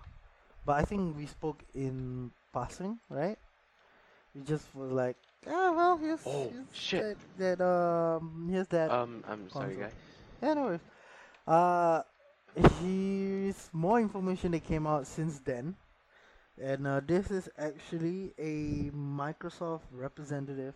but 0.65 0.77
I 0.79 0.85
think 0.85 1.17
we 1.17 1.27
spoke 1.27 1.63
in 1.75 2.31
passing, 2.53 2.99
right? 3.11 3.39
We 4.35 4.43
just 4.43 4.75
was 4.75 4.91
like, 4.93 5.17
ah 5.47 5.73
well 5.73 5.97
here's, 5.99 6.23
Oh, 6.27 6.49
here's 6.51 6.67
shit. 6.73 7.17
that, 7.39 7.59
that 7.59 7.65
um 7.65 8.49
here's 8.51 8.69
that 8.69 8.91
Um, 8.91 9.25
I'm 9.29 9.49
sorry, 9.51 9.77
guys. 9.77 9.93
yeah, 10.43 10.55
no 10.55 10.63
worries. 10.65 10.81
Uh, 11.47 12.03
here's 12.55 13.71
more 13.73 14.01
information 14.01 14.53
that 14.53 14.65
came 14.65 14.87
out 14.87 15.07
since 15.07 15.39
then. 15.41 15.77
And 16.61 16.87
uh, 16.87 17.01
this 17.07 17.31
is 17.31 17.49
actually 17.59 18.33
a 18.39 18.91
Microsoft 18.95 19.83
representative 19.91 20.75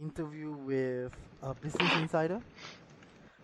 interview 0.00 0.52
with 0.52 1.12
uh, 1.42 1.52
Business 1.60 1.92
Insider. 1.96 2.40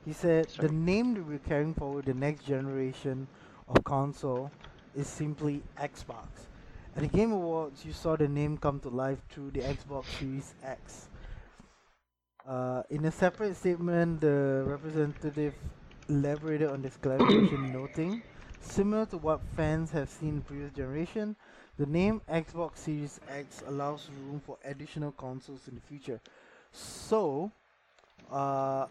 He 0.05 0.13
said 0.13 0.49
Sorry. 0.49 0.69
the 0.69 0.75
name 0.75 1.15
that 1.15 1.27
we're 1.27 1.39
carrying 1.39 1.75
forward 1.75 2.07
the 2.07 2.15
next 2.15 2.47
generation 2.47 3.27
of 3.69 3.85
console 3.85 4.51
is 4.97 5.07
simply 5.07 5.63
Xbox. 5.79 6.27
At 6.97 7.03
the 7.03 7.09
Game 7.09 7.33
Awards, 7.33 7.85
you 7.85 7.93
saw 7.93 8.17
the 8.17 8.27
name 8.27 8.57
come 8.57 8.81
to 8.81 8.89
life 8.89 9.19
through 9.29 9.51
the 9.51 9.61
Xbox 9.61 10.07
Series 10.19 10.55
X. 10.65 11.09
Uh, 12.49 12.83
in 12.89 13.05
a 13.05 13.13
separate 13.13 13.55
statement, 13.55 14.23
the 14.23 14.65
representative 14.67 15.55
elaborated 16.09 16.71
on 16.71 16.83
this 16.83 16.97
clarification, 16.97 17.73
noting, 17.81 18.23
similar 18.61 19.07
to 19.07 19.17
what 19.19 19.41
fans 19.57 19.91
have 19.91 20.09
seen 20.09 20.29
in 20.29 20.41
previous 20.43 20.73
generation, 20.73 21.37
the 21.79 21.87
name 21.87 22.21
Xbox 22.29 22.79
Series 22.79 23.21
X 23.29 23.63
allows 23.67 24.09
room 24.27 24.41
for 24.45 24.59
additional 24.65 25.13
consoles 25.13 25.69
in 25.69 25.75
the 25.75 25.81
future. 25.81 26.21
So, 26.73 27.53
uh, 28.31 28.87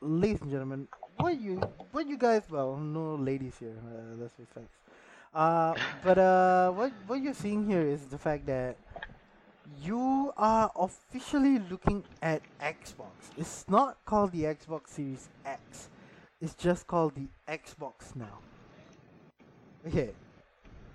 ladies 0.00 0.40
and 0.42 0.50
gentlemen, 0.50 0.88
what 1.16 1.40
you 1.40 1.56
what 1.90 2.06
you 2.06 2.16
guys 2.16 2.42
well 2.48 2.76
no 2.76 3.16
ladies 3.16 3.56
here, 3.58 3.74
uh, 3.76 4.14
let's 4.20 4.34
be 4.34 4.44
facts. 4.54 4.78
Uh, 5.34 5.74
but 6.02 6.16
uh, 6.16 6.70
what 6.70 6.92
what 7.06 7.20
you're 7.20 7.34
seeing 7.34 7.68
here 7.68 7.82
is 7.82 8.06
the 8.06 8.18
fact 8.18 8.46
that 8.46 8.76
you 9.82 10.32
are 10.36 10.70
officially 10.76 11.58
looking 11.70 12.04
at 12.22 12.40
Xbox. 12.60 13.10
It's 13.36 13.64
not 13.68 13.98
called 14.04 14.32
the 14.32 14.44
Xbox 14.44 14.88
Series 14.88 15.28
X. 15.44 15.88
It's 16.40 16.54
just 16.54 16.86
called 16.86 17.14
the 17.16 17.26
Xbox 17.48 18.14
now. 18.14 18.38
Okay. 19.86 20.10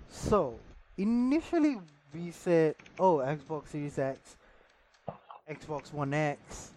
So, 0.08 0.58
initially 0.96 1.78
we 2.14 2.30
said, 2.30 2.76
oh, 2.98 3.16
Xbox 3.16 3.68
Series 3.68 3.98
X, 3.98 4.36
Xbox 5.50 5.92
One 5.92 6.14
X, 6.14 6.72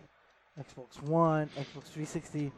Xbox 0.59 1.01
One, 1.03 1.47
Xbox 1.55 1.83
360, 1.93 2.51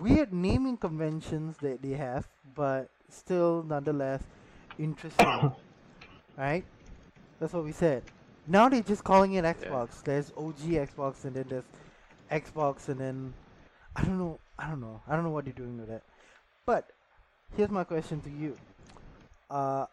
weird 0.00 0.32
naming 0.32 0.76
conventions 0.76 1.56
that 1.58 1.80
they 1.82 1.90
have, 1.90 2.26
but 2.54 2.88
still 3.08 3.62
nonetheless 3.68 4.22
interesting. 4.78 5.52
right? 6.36 6.64
That's 7.38 7.52
what 7.52 7.64
we 7.64 7.72
said. 7.72 8.02
Now 8.48 8.68
they're 8.68 8.82
just 8.82 9.04
calling 9.04 9.34
it 9.34 9.44
Xbox. 9.44 10.02
There's 10.02 10.32
OG 10.36 10.58
Xbox 10.58 11.24
and 11.24 11.34
then 11.34 11.46
there's 11.48 11.64
Xbox 12.30 12.88
and 12.88 13.00
then 13.00 13.34
I 13.94 14.02
don't 14.02 14.18
know 14.18 14.38
I 14.58 14.68
don't 14.68 14.80
know. 14.80 15.00
I 15.06 15.14
don't 15.14 15.24
know 15.24 15.30
what 15.30 15.46
you're 15.46 15.54
doing 15.54 15.78
with 15.78 15.90
it. 15.90 16.02
But 16.64 16.90
here's 17.56 17.70
my 17.70 17.84
question 17.84 18.20
to 18.22 18.30
you. 18.30 18.56
Uh 19.50 19.86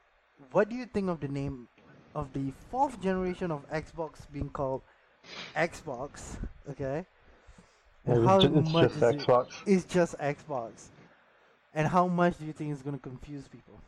what 0.52 0.70
do 0.70 0.76
you 0.76 0.86
think 0.86 1.10
of 1.10 1.20
the 1.20 1.28
name 1.28 1.68
of 2.16 2.32
the 2.34 2.52
fourth 2.72 3.00
generation 3.02 3.52
of 3.52 3.70
Xbox 3.72 4.22
being 4.32 4.50
called 4.50 4.82
Xbox? 5.56 6.38
Okay. 6.70 7.06
And 8.06 8.18
It's 8.18 8.28
how 8.28 8.40
ju- 8.40 8.54
it's 8.58 8.72
much 8.72 8.84
just 8.92 8.96
is 8.98 9.04
it- 9.04 9.20
Xbox. 9.22 9.48
it's 9.66 9.86
just 9.86 10.18
Xbox. 10.18 10.90
And 11.74 11.88
how 11.88 12.08
much 12.08 12.38
do 12.38 12.46
you 12.46 12.54
think 12.54 12.72
it's 12.74 12.82
gonna 12.82 13.00
confuse 13.00 13.48
people? 13.48 13.80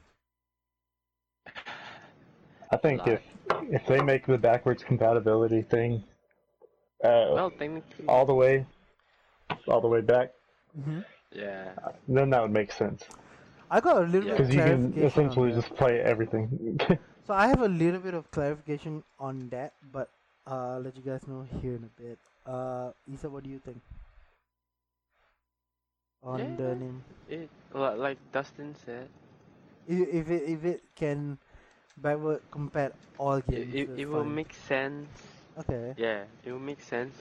I 2.72 2.78
think 2.78 3.06
if 3.08 3.22
if 3.72 3.86
they 3.88 4.02
make 4.02 4.26
the 4.26 4.38
backwards 4.38 4.84
compatibility 4.84 5.62
thing, 5.62 6.04
uh, 7.04 7.34
Well, 7.34 7.52
all 8.08 8.26
the 8.26 8.34
way, 8.34 8.66
all 9.68 9.82
the 9.82 9.88
way 9.88 10.02
back, 10.02 10.32
Mm-hmm. 10.78 11.00
yeah. 11.32 11.74
then 12.08 12.30
that 12.32 12.42
would 12.42 12.52
make 12.52 12.72
sense. 12.72 13.04
I 13.70 13.80
got 13.82 13.98
a 13.98 14.06
little 14.06 14.28
Yeah. 14.28 14.30
bit 14.30 14.40
of 14.40 14.46
Because 14.46 14.54
you 14.54 14.64
can 14.64 14.94
essentially 15.04 15.52
just 15.52 15.74
play 15.76 16.00
everything. 16.02 16.78
So 17.26 17.34
I 17.34 17.48
have 17.48 17.62
a 17.62 17.68
little 17.68 18.00
bit 18.00 18.14
of 18.14 18.30
clarification 18.32 19.04
on 19.20 19.50
that, 19.50 19.74
but 19.92 20.10
uh, 20.48 20.74
I'll 20.76 20.82
let 20.82 20.96
you 20.96 21.04
guys 21.04 21.28
know 21.28 21.44
here 21.44 21.76
in 21.76 21.84
a 21.84 22.02
bit. 22.02 22.20
Uh, 22.46 22.92
Isa, 23.08 23.30
what 23.30 23.44
do 23.44 23.50
you 23.50 23.60
think 23.60 23.82
on 26.24 26.56
Yeah. 26.56 26.56
the 26.56 26.76
name? 26.76 27.04
It 27.28 27.50
li- 27.74 27.96
like 27.96 28.20
Dustin 28.32 28.76
said, 28.76 29.10
If, 29.88 30.08
if 30.10 30.30
it 30.30 30.44
if 30.50 30.64
it 30.66 30.84
can 30.96 31.38
backward 31.98 32.42
compare 32.52 32.94
all 33.18 33.40
games, 33.42 33.78
it, 33.80 33.88
that's 33.88 34.04
it 34.04 34.06
will 34.06 34.26
make 34.26 34.54
sense. 34.54 35.10
okay. 35.58 35.96
Yeah, 35.96 36.26
it 36.44 36.52
will 36.52 36.60
make 36.60 36.82
sense. 36.82 37.16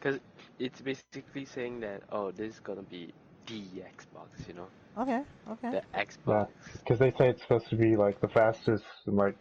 Cause 0.00 0.18
it's 0.58 0.80
basically 0.80 1.44
saying 1.44 1.80
that 1.80 2.02
oh, 2.12 2.30
this 2.30 2.54
is 2.54 2.60
gonna 2.60 2.82
be 2.82 3.12
the 3.46 3.60
Xbox, 3.82 4.46
you 4.46 4.54
know, 4.54 4.68
Okay. 4.98 5.22
Okay. 5.50 5.70
the 5.72 5.82
Xbox. 5.94 6.48
Because 6.78 6.98
they 6.98 7.10
say 7.12 7.28
it's 7.30 7.42
supposed 7.42 7.68
to 7.70 7.76
be 7.76 7.96
like 7.96 8.20
the 8.20 8.28
fastest 8.28 8.84
and 9.06 9.16
like 9.16 9.36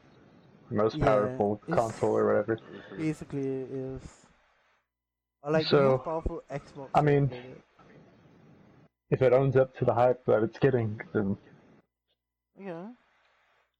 most 0.69 0.99
Yeah, 0.99 1.05
powerful 1.05 1.61
console 1.69 2.17
or 2.17 2.25
whatever. 2.27 2.57
Mhm. 2.57 2.97
Basically, 2.97 3.47
it 3.47 3.71
is 3.71 4.01
or 5.43 5.51
like 5.51 5.69
the 5.69 5.81
most 5.81 6.03
powerful 6.03 6.41
Xbox. 6.49 6.89
I 6.95 7.01
mean- 7.01 7.29
ever. 7.31 7.55
If 9.09 9.21
it 9.21 9.33
owns 9.33 9.57
up 9.57 9.75
to 9.77 9.85
the 9.85 9.93
hype 9.93 10.23
that 10.25 10.41
it's 10.43 10.57
getting, 10.59 10.99
then 11.13 11.37
yeah, 12.59 12.87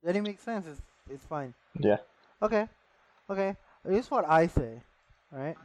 then 0.03 0.15
it 0.15 0.21
makes 0.21 0.43
sense. 0.43 0.65
It's 0.67 0.81
it's 1.09 1.25
fine. 1.25 1.53
yeah. 1.79 1.97
Okay, 2.41 2.67
okay. 3.29 3.55
Here's 3.87 4.11
what 4.11 4.25
I 4.27 4.47
say, 4.47 4.81
right? 5.31 5.57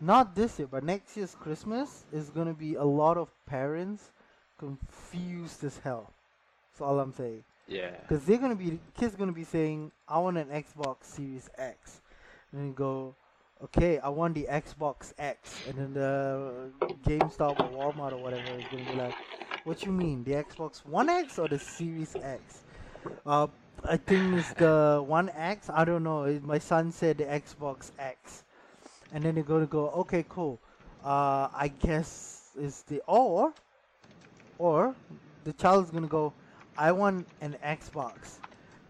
Not 0.00 0.34
this 0.34 0.58
year, 0.58 0.66
but 0.66 0.82
next 0.82 1.16
year's 1.16 1.34
Christmas 1.34 2.06
is 2.10 2.30
gonna 2.30 2.54
be 2.54 2.74
a 2.74 2.84
lot 2.84 3.18
of 3.18 3.28
parents 3.44 4.10
confused 4.58 5.62
as 5.62 5.78
hell. 5.78 6.12
That's 6.70 6.80
all 6.80 6.98
I'm 7.00 7.12
saying. 7.12 7.44
Yeah. 7.68 7.90
Because 8.00 8.24
they're 8.24 8.38
gonna 8.38 8.56
be 8.56 8.80
kids 8.94 9.14
gonna 9.14 9.32
be 9.32 9.44
saying, 9.44 9.92
"I 10.08 10.18
want 10.18 10.38
an 10.38 10.48
Xbox 10.48 11.04
Series 11.04 11.50
X," 11.56 12.00
and 12.50 12.60
then 12.60 12.68
you 12.68 12.72
go, 12.72 13.14
"Okay, 13.62 13.98
I 13.98 14.08
want 14.08 14.34
the 14.34 14.46
Xbox 14.50 15.12
X," 15.18 15.60
and 15.66 15.76
then 15.76 15.92
the 15.92 16.72
GameStop 17.04 17.60
or 17.60 17.70
Walmart 17.70 18.12
or 18.12 18.18
whatever 18.18 18.56
is 18.56 18.68
gonna 18.68 18.84
be 18.84 18.94
like, 18.94 19.16
"What 19.64 19.84
you 19.84 19.92
mean, 19.92 20.24
the 20.24 20.32
Xbox 20.32 20.84
One 20.84 21.10
X 21.10 21.38
or 21.38 21.46
the 21.48 21.58
Series 21.58 22.16
X?" 22.22 22.64
Uh, 23.26 23.48
I 23.84 23.98
think 23.98 24.38
it's 24.38 24.52
the 24.54 25.04
One 25.06 25.28
X. 25.30 25.68
I 25.68 25.84
don't 25.84 26.02
know. 26.02 26.40
My 26.42 26.58
son 26.58 26.90
said 26.90 27.18
the 27.18 27.24
Xbox 27.24 27.92
X, 27.98 28.44
and 29.12 29.22
then 29.24 29.34
they're 29.34 29.44
gonna 29.44 29.66
go, 29.66 29.90
"Okay, 29.90 30.24
cool. 30.28 30.58
Uh, 31.04 31.48
I 31.52 31.72
guess 31.80 32.50
it's 32.58 32.82
the 32.82 33.02
or, 33.06 33.52
or 34.58 34.94
the 35.44 35.52
child 35.52 35.84
is 35.84 35.90
gonna 35.90 36.06
go." 36.06 36.32
I 36.76 36.92
want 36.92 37.26
an 37.40 37.56
Xbox, 37.62 38.38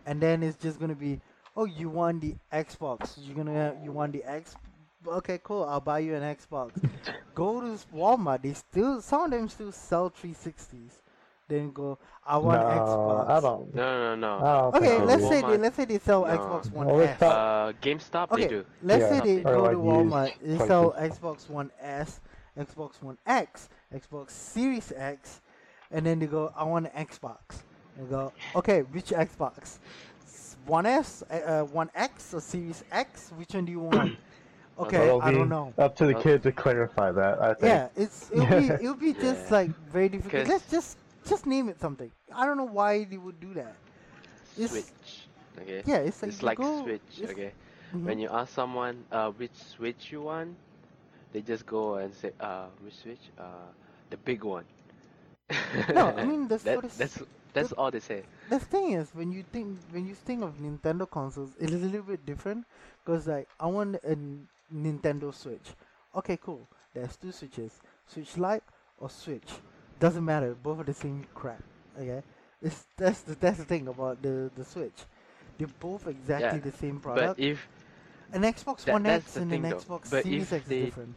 and 0.06 0.20
then 0.20 0.42
it's 0.42 0.56
just 0.56 0.78
gonna 0.78 0.94
be, 0.94 1.20
oh, 1.56 1.64
you 1.64 1.88
want 1.88 2.20
the 2.20 2.36
Xbox? 2.52 3.14
You're 3.16 3.36
gonna 3.36 3.76
you 3.82 3.92
want 3.92 4.12
the 4.12 4.22
X? 4.24 4.54
Okay, 5.06 5.40
cool. 5.42 5.64
I'll 5.64 5.80
buy 5.80 6.00
you 6.00 6.14
an 6.14 6.22
Xbox. 6.22 6.70
go 7.34 7.60
to 7.60 7.78
Walmart. 7.94 8.42
They 8.42 8.52
still 8.52 9.00
some 9.00 9.24
of 9.24 9.30
them 9.30 9.48
still 9.48 9.72
sell 9.72 10.10
360s. 10.10 10.99
Then 11.50 11.72
go, 11.72 11.98
I 12.24 12.36
want 12.36 12.60
no, 12.62 12.68
Xbox. 12.68 13.28
I 13.28 13.40
don't. 13.40 13.74
No, 13.74 14.14
no, 14.14 14.38
no. 14.38 14.46
I 14.72 14.76
Okay, 14.78 14.98
let's 15.02 15.26
say 15.28 15.40
they 15.40 15.58
let's 15.58 15.74
say 15.76 15.84
they 15.84 15.98
sell 15.98 16.24
No. 16.24 16.28
Xbox 16.38 16.70
One 16.72 16.86
Well, 16.86 17.00
it's 17.00 17.10
S. 17.14 17.20
not- 17.20 17.32
Uh, 17.32 17.72
GameStop 17.82 18.30
Okay, 18.30 18.42
they 18.42 18.48
do. 18.48 18.64
let's 18.84 19.00
Yeah, 19.02 19.08
say 19.10 19.20
they 19.20 19.38
or 19.42 19.54
go 19.56 19.62
like 19.62 19.72
to 19.72 19.78
Walmart, 19.78 20.32
they 20.40 20.66
sell. 20.68 20.92
Xbox 20.92 21.50
One 21.50 21.72
S, 21.80 22.20
Xbox 22.56 23.02
One 23.02 23.18
X, 23.26 23.68
Xbox 23.92 24.30
Series 24.30 24.92
X, 24.94 25.40
and 25.90 26.06
then 26.06 26.20
they 26.20 26.26
go, 26.26 26.52
I 26.56 26.62
want 26.62 26.86
an 26.94 27.04
Xbox. 27.04 27.40
They 27.98 28.04
go, 28.04 28.32
okay, 28.54 28.82
which 28.82 29.06
Xbox? 29.06 29.78
One 30.66 30.86
S, 30.86 31.24
uh, 31.28 31.34
uh, 31.34 31.64
One 31.64 31.90
X, 31.96 32.32
or 32.32 32.40
Series 32.40 32.84
X? 32.92 33.32
Which 33.36 33.54
one 33.54 33.64
do 33.64 33.72
you 33.72 33.80
want? 33.80 34.16
Okay, 34.78 35.10
I 35.10 35.30
don't 35.30 35.50
know. 35.50 35.74
Up 35.76 35.94
to 35.96 36.06
the 36.06 36.16
Uh, 36.16 36.22
kid 36.22 36.42
to 36.44 36.52
clarify 36.52 37.12
that. 37.12 37.42
I 37.42 37.48
think. 37.52 37.64
Yeah, 37.64 37.88
it's 37.96 38.30
it'll 38.32 38.46
be 38.46 38.66
it'll 38.84 38.94
be 38.94 39.12
just 39.12 39.50
Yeah. 39.50 39.56
like 39.58 39.70
very 39.92 40.08
difficult. 40.08 40.48
Let's 40.48 40.70
just 40.70 40.96
just 41.26 41.46
name 41.46 41.68
it 41.68 41.80
something. 41.80 42.10
I 42.34 42.46
don't 42.46 42.56
know 42.56 42.64
why 42.64 43.04
they 43.04 43.18
would 43.18 43.40
do 43.40 43.54
that. 43.54 43.74
It's- 44.56 44.70
Switch. 44.70 45.28
Okay. 45.60 45.82
Yeah, 45.84 45.98
it's 45.98 46.22
like 46.22 46.32
It's 46.32 46.42
like 46.42 46.58
go, 46.58 46.82
Switch. 46.84 47.02
it's- 47.18 47.30
Okay. 47.30 47.52
mhm. 47.92 48.04
When 48.04 48.18
you 48.18 48.28
ask 48.30 48.52
someone 48.54 49.04
uh 49.12 49.30
which 49.32 49.54
Switch 49.54 50.12
you 50.12 50.22
want, 50.22 50.56
they 51.32 51.42
just 51.42 51.66
go 51.66 51.94
and 51.96 52.14
say 52.14 52.32
uh 52.40 52.66
which 52.82 52.94
Switch? 52.96 53.30
Uh, 53.38 53.70
the 54.10 54.16
big 54.18 54.44
one. 54.44 54.64
No, 55.94 56.14
I 56.16 56.24
mean, 56.24 56.46
that's 56.48 56.62
that, 56.64 56.82
that's 56.98 57.22
that's 57.52 57.72
all 57.72 57.90
they 57.90 58.00
say. 58.00 58.22
the 58.48 58.60
thing 58.60 58.92
is 58.92 59.10
when 59.14 59.32
you 59.32 59.42
think 59.52 59.78
when 59.90 60.06
you 60.06 60.14
think 60.14 60.42
of 60.42 60.54
Nintendo 60.58 61.08
consoles, 61.10 61.50
it 61.60 61.70
is 61.70 61.82
a 61.82 61.86
little 61.86 62.06
bit 62.06 62.24
different 62.24 62.64
because 63.04 63.26
like 63.26 63.48
I 63.58 63.66
want 63.66 63.96
a 63.96 64.16
Nintendo 64.72 65.34
Switch. 65.34 65.74
Okay, 66.14 66.36
cool. 66.42 66.66
There's 66.94 67.16
two 67.16 67.32
switches, 67.32 67.80
Switch 68.06 68.36
Lite 68.38 68.62
or 68.98 69.10
Switch. 69.10 69.50
Doesn't 70.00 70.24
matter. 70.24 70.54
Both 70.54 70.80
are 70.80 70.84
the 70.84 70.94
same 70.94 71.26
crap. 71.34 71.62
Okay, 71.98 72.22
it's 72.62 72.86
that's 72.96 73.20
the 73.22 73.34
that's 73.36 73.58
the 73.58 73.64
thing 73.64 73.86
about 73.88 74.20
the 74.22 74.50
the 74.56 74.64
Switch. 74.64 75.04
They're 75.58 75.68
both 75.78 76.06
exactly 76.08 76.58
Yeah, 76.58 76.70
the 76.70 76.72
same 76.72 76.98
product. 77.00 77.36
But 77.36 77.44
if 77.44 77.68
an 78.32 78.42
Xbox 78.42 78.84
that- 78.84 78.92
One 78.92 79.06
X 79.06 79.36
and 79.36 79.52
an 79.52 79.62
though. 79.62 79.76
Xbox 79.76 80.10
But 80.10 80.22
Series 80.24 80.52
X 80.52 80.66
they- 80.66 80.78
is 80.78 80.84
different. 80.86 81.14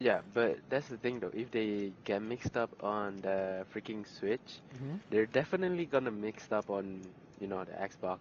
yeah, 0.00 0.20
but 0.34 0.58
that's 0.68 0.88
the 0.88 0.96
thing 0.96 1.20
though. 1.20 1.30
If 1.34 1.50
they 1.50 1.92
get 2.04 2.22
mixed 2.22 2.56
up 2.56 2.70
on 2.82 3.20
the 3.20 3.64
freaking 3.74 4.06
Switch, 4.06 4.60
hmm 4.78 4.96
they're 5.10 5.26
definitely 5.26 5.84
gonna 5.86 6.10
mix 6.10 6.50
up 6.50 6.70
on 6.70 7.02
you 7.40 7.46
know 7.46 7.64
the 7.64 7.72
Xbox. 7.72 8.18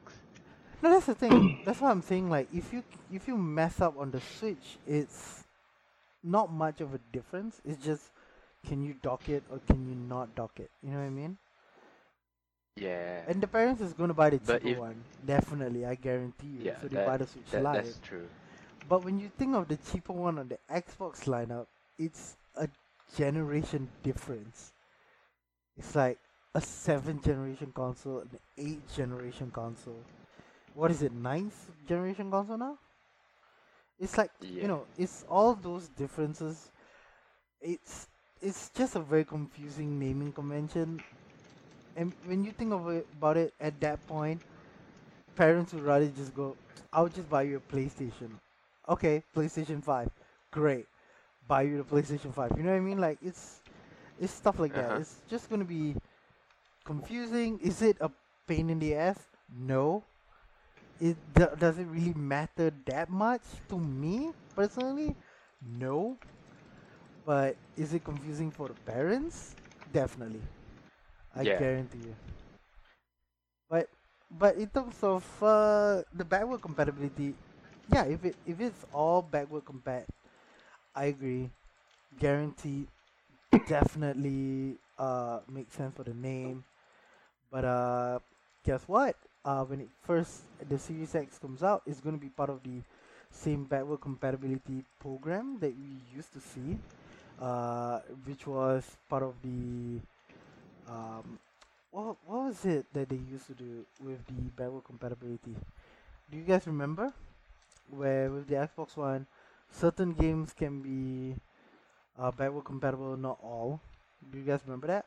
No, 0.82 0.90
that's 0.90 1.06
the 1.06 1.16
thing. 1.16 1.62
that's 1.66 1.80
what 1.80 1.92
I'm 1.92 2.02
saying. 2.02 2.30
Like, 2.30 2.48
if 2.54 2.74
you 2.74 2.84
if 3.14 3.28
you 3.28 3.38
mess 3.38 3.80
up 3.82 3.98
on 3.98 4.12
the 4.12 4.20
Switch, 4.20 4.78
it's 4.86 5.44
not 6.24 6.52
much 6.52 6.82
of 6.82 6.94
a 6.94 7.00
difference. 7.14 7.62
It's 7.66 7.84
just 7.84 8.10
can 8.68 8.84
you 8.84 8.94
dock 9.02 9.28
it 9.30 9.44
or 9.52 9.60
can 9.68 9.88
you 9.88 9.96
not 9.96 10.36
dock 10.36 10.60
it? 10.60 10.70
You 10.84 10.92
know 10.92 11.00
what 11.00 11.06
I 11.06 11.10
mean? 11.10 11.38
Yeah. 12.76 13.24
And 13.28 13.42
the 13.42 13.48
parents 13.48 13.82
is 13.82 13.94
gonna 13.94 14.14
buy 14.14 14.30
the 14.30 14.40
But 14.40 14.62
cheaper 14.62 14.70
if- 14.74 14.78
one, 14.80 15.04
definitely. 15.26 15.86
I 15.86 15.96
guarantee 15.96 16.48
you. 16.48 16.64
Yeah, 16.64 16.80
so 16.80 16.88
they 16.88 16.96
that- 16.96 17.08
buy 17.08 17.18
the 17.18 17.28
Switch 17.28 17.50
that, 17.52 17.64
Lite. 17.64 17.84
that's 17.84 18.00
true. 18.00 18.28
But 18.88 19.04
when 19.04 19.20
you 19.20 19.30
think 19.30 19.56
of 19.56 19.68
the 19.68 19.78
cheaper 19.78 20.14
one 20.14 20.40
on 20.40 20.48
the 20.48 20.58
Xbox 20.70 21.26
lineup, 21.26 21.68
it's 21.98 22.38
a 22.56 22.68
generation 23.16 23.90
difference. 24.04 24.74
It's 25.78 25.96
like 25.96 26.20
a 26.54 26.62
seventh 26.62 27.24
generation 27.26 27.72
console, 27.74 28.20
an 28.20 28.40
eighth 28.58 28.96
generation 28.96 29.52
console. 29.52 30.04
What 30.74 30.92
is 30.92 31.02
it, 31.02 31.12
ninth 31.12 31.70
generation 31.88 32.32
console 32.32 32.58
now? 32.58 32.78
It's 34.00 34.18
like 34.18 34.32
Yeah. 34.40 34.62
you 34.64 34.68
know, 34.68 34.86
it's 34.98 35.24
all 35.30 35.54
those 35.56 35.90
differences. 35.90 36.72
It's 37.62 38.08
it's 38.42 38.70
just 38.70 38.96
a 38.96 39.00
very 39.00 39.26
confusing 39.26 40.00
naming 40.00 40.34
convention. 40.34 41.04
And 41.96 42.14
when 42.26 42.44
you 42.44 42.52
think 42.52 42.74
of 42.74 42.90
it 42.90 43.08
about 43.14 43.38
it 43.38 43.54
at 43.60 43.80
that 43.82 44.06
point, 44.08 44.42
parents 45.36 45.74
would 45.74 45.84
rather 45.84 46.08
just 46.10 46.34
go, 46.34 46.58
I'll 46.94 47.10
just 47.10 47.30
buy 47.30 47.44
you 47.44 47.58
a 47.58 47.62
PlayStation. 47.76 48.40
Okay, 48.90 49.24
PlayStation 49.36 49.84
5. 49.84 50.10
Great. 50.52 50.88
Buy 51.48 51.64
you 51.64 51.78
the 51.78 51.84
PlayStation 51.86 52.34
5. 52.34 52.54
You 52.58 52.64
know 52.64 52.72
what 52.72 52.78
I 52.78 52.82
mean? 52.82 53.00
Like 53.00 53.20
it's 53.22 53.62
it's 54.20 54.34
stuff 54.34 54.60
like 54.60 54.74
that. 54.76 54.92
Uh-huh. 54.92 55.00
It's 55.00 55.22
just 55.30 55.50
gonna 55.50 55.66
be 55.66 55.96
confusing. 56.86 57.60
Is 57.60 57.82
it 57.82 57.98
a 58.02 58.12
pain 58.48 58.70
in 58.70 58.80
the 58.80 58.96
ass? 58.96 59.20
No. 59.50 60.06
it 61.00 61.18
do- 61.34 61.56
does 61.58 61.78
it 61.80 61.86
really 61.88 62.14
matter 62.14 62.72
that 62.86 63.10
much 63.10 63.44
to 63.70 63.78
me 63.80 64.32
personally? 64.56 65.16
No. 65.62 66.20
But 67.26 67.56
is 67.78 67.94
it 67.94 68.04
confusing 68.04 68.52
for 68.52 68.68
the 68.68 68.74
parents? 68.74 69.56
Definitely. 69.92 70.42
I 71.36 71.46
Yeah. 71.46 71.58
guarantee 71.58 72.00
you. 72.00 72.16
But 73.70 73.88
but 74.32 74.56
in 74.56 74.68
terms 74.70 74.98
of 75.04 75.24
uh, 75.44 76.04
the 76.14 76.26
backward 76.26 76.62
compatibility, 76.62 77.36
yeah, 77.90 78.04
if 78.06 78.24
it 78.26 78.36
if 78.46 78.60
it's 78.60 78.86
all 78.94 79.22
backward 79.22 79.66
compat, 79.66 80.06
I 80.96 81.06
agree. 81.12 81.50
Guaranteed, 82.20 82.88
definitely 83.66 84.78
uh 84.98 85.40
makes 85.50 85.74
sense 85.74 85.96
for 85.96 86.04
the 86.04 86.14
name. 86.16 86.64
But 87.52 87.66
uh, 87.66 88.20
guess 88.64 88.84
what? 88.88 89.16
Uh, 89.46 89.64
when 89.66 89.82
it 89.82 89.90
first 90.04 90.44
the 90.70 90.78
Series 90.80 91.16
X 91.16 91.38
comes 91.40 91.64
out, 91.64 91.84
it's 91.86 92.02
gonna 92.02 92.18
be 92.22 92.30
part 92.30 92.50
of 92.50 92.64
the 92.64 92.82
same 93.32 93.66
backward 93.66 94.02
compatibility 94.02 94.84
program 95.00 95.58
that 95.60 95.74
we 95.76 96.02
used 96.16 96.34
to 96.34 96.40
see, 96.42 96.78
uh, 97.42 98.00
which 98.26 98.48
was 98.48 98.86
part 99.10 99.24
of 99.24 99.36
the 99.44 100.02
um, 100.88 101.40
what 101.92 102.18
what 102.26 102.46
was 102.48 102.66
it 102.66 102.86
that 102.94 103.10
they 103.10 103.18
used 103.18 103.48
to 103.48 103.56
do 103.56 103.86
with 104.00 104.26
the 104.28 104.50
backward 104.56 104.84
compatibility? 104.86 105.56
Do 106.32 106.38
you 106.38 106.44
guys 106.44 106.68
remember? 106.68 107.14
Where 107.90 108.32
with 108.32 108.48
the 108.48 108.56
Xbox 108.56 108.98
One, 108.98 109.28
certain 109.72 110.14
games 110.14 110.54
can 110.54 110.82
be 110.82 111.38
uh, 112.18 112.32
backward 112.32 112.66
compatible, 112.66 113.18
not 113.18 113.40
all. 113.44 113.82
Do 114.32 114.38
you 114.40 114.46
guys 114.46 114.62
remember 114.66 114.88
that? 114.88 115.06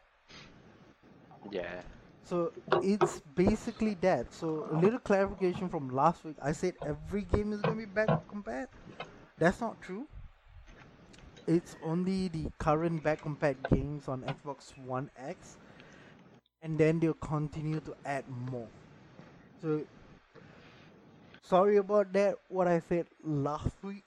Yeah. 1.50 1.82
So 2.22 2.52
it's 2.80 3.20
basically 3.34 3.94
that. 4.02 4.32
So 4.32 4.66
a 4.70 4.74
little 4.74 4.98
clarification 4.98 5.68
from 5.68 5.88
last 5.90 6.24
week. 6.24 6.36
I 6.42 6.52
said 6.52 6.74
every 6.84 7.22
game 7.22 7.52
is 7.52 7.62
gonna 7.62 7.76
be 7.76 7.86
backward 7.86 8.26
compatible. 8.28 8.72
That's 9.38 9.60
not 9.60 9.80
true. 9.82 10.08
It's 11.46 11.76
only 11.82 12.28
the 12.28 12.50
current 12.58 13.02
back 13.02 13.22
compat 13.22 13.56
games 13.68 14.08
on 14.08 14.22
Xbox 14.22 14.76
One 14.76 15.10
X, 15.16 15.56
and 16.62 16.78
then 16.78 17.00
they'll 17.00 17.14
continue 17.14 17.80
to 17.80 17.94
add 18.04 18.24
more. 18.28 18.68
So 19.60 19.86
sorry 21.42 21.76
about 21.76 22.12
that. 22.14 22.36
What 22.48 22.66
I 22.68 22.80
said 22.80 23.06
last 23.22 23.82
week, 23.82 24.04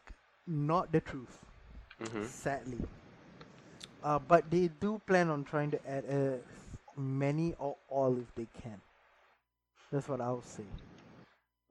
not 0.47 0.91
the 0.91 1.01
truth 1.01 1.39
Mm-hmm. 2.01 2.25
sadly. 2.25 2.83
Uh, 4.03 4.19
but 4.19 4.49
they 4.51 4.69
do 4.79 5.01
plan 5.07 5.29
on 5.29 5.43
trying 5.43 5.71
to 5.71 5.79
add 5.89 6.05
as 6.05 6.41
many 6.97 7.53
or 7.59 7.77
all 7.89 8.17
if 8.17 8.33
they 8.35 8.47
can. 8.61 8.81
That's 9.91 10.07
what 10.07 10.21
I'll 10.21 10.41
say 10.41 10.65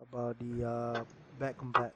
about 0.00 0.38
the 0.38 0.64
uh, 0.64 1.04
back 1.38 1.56
compat. 1.58 1.92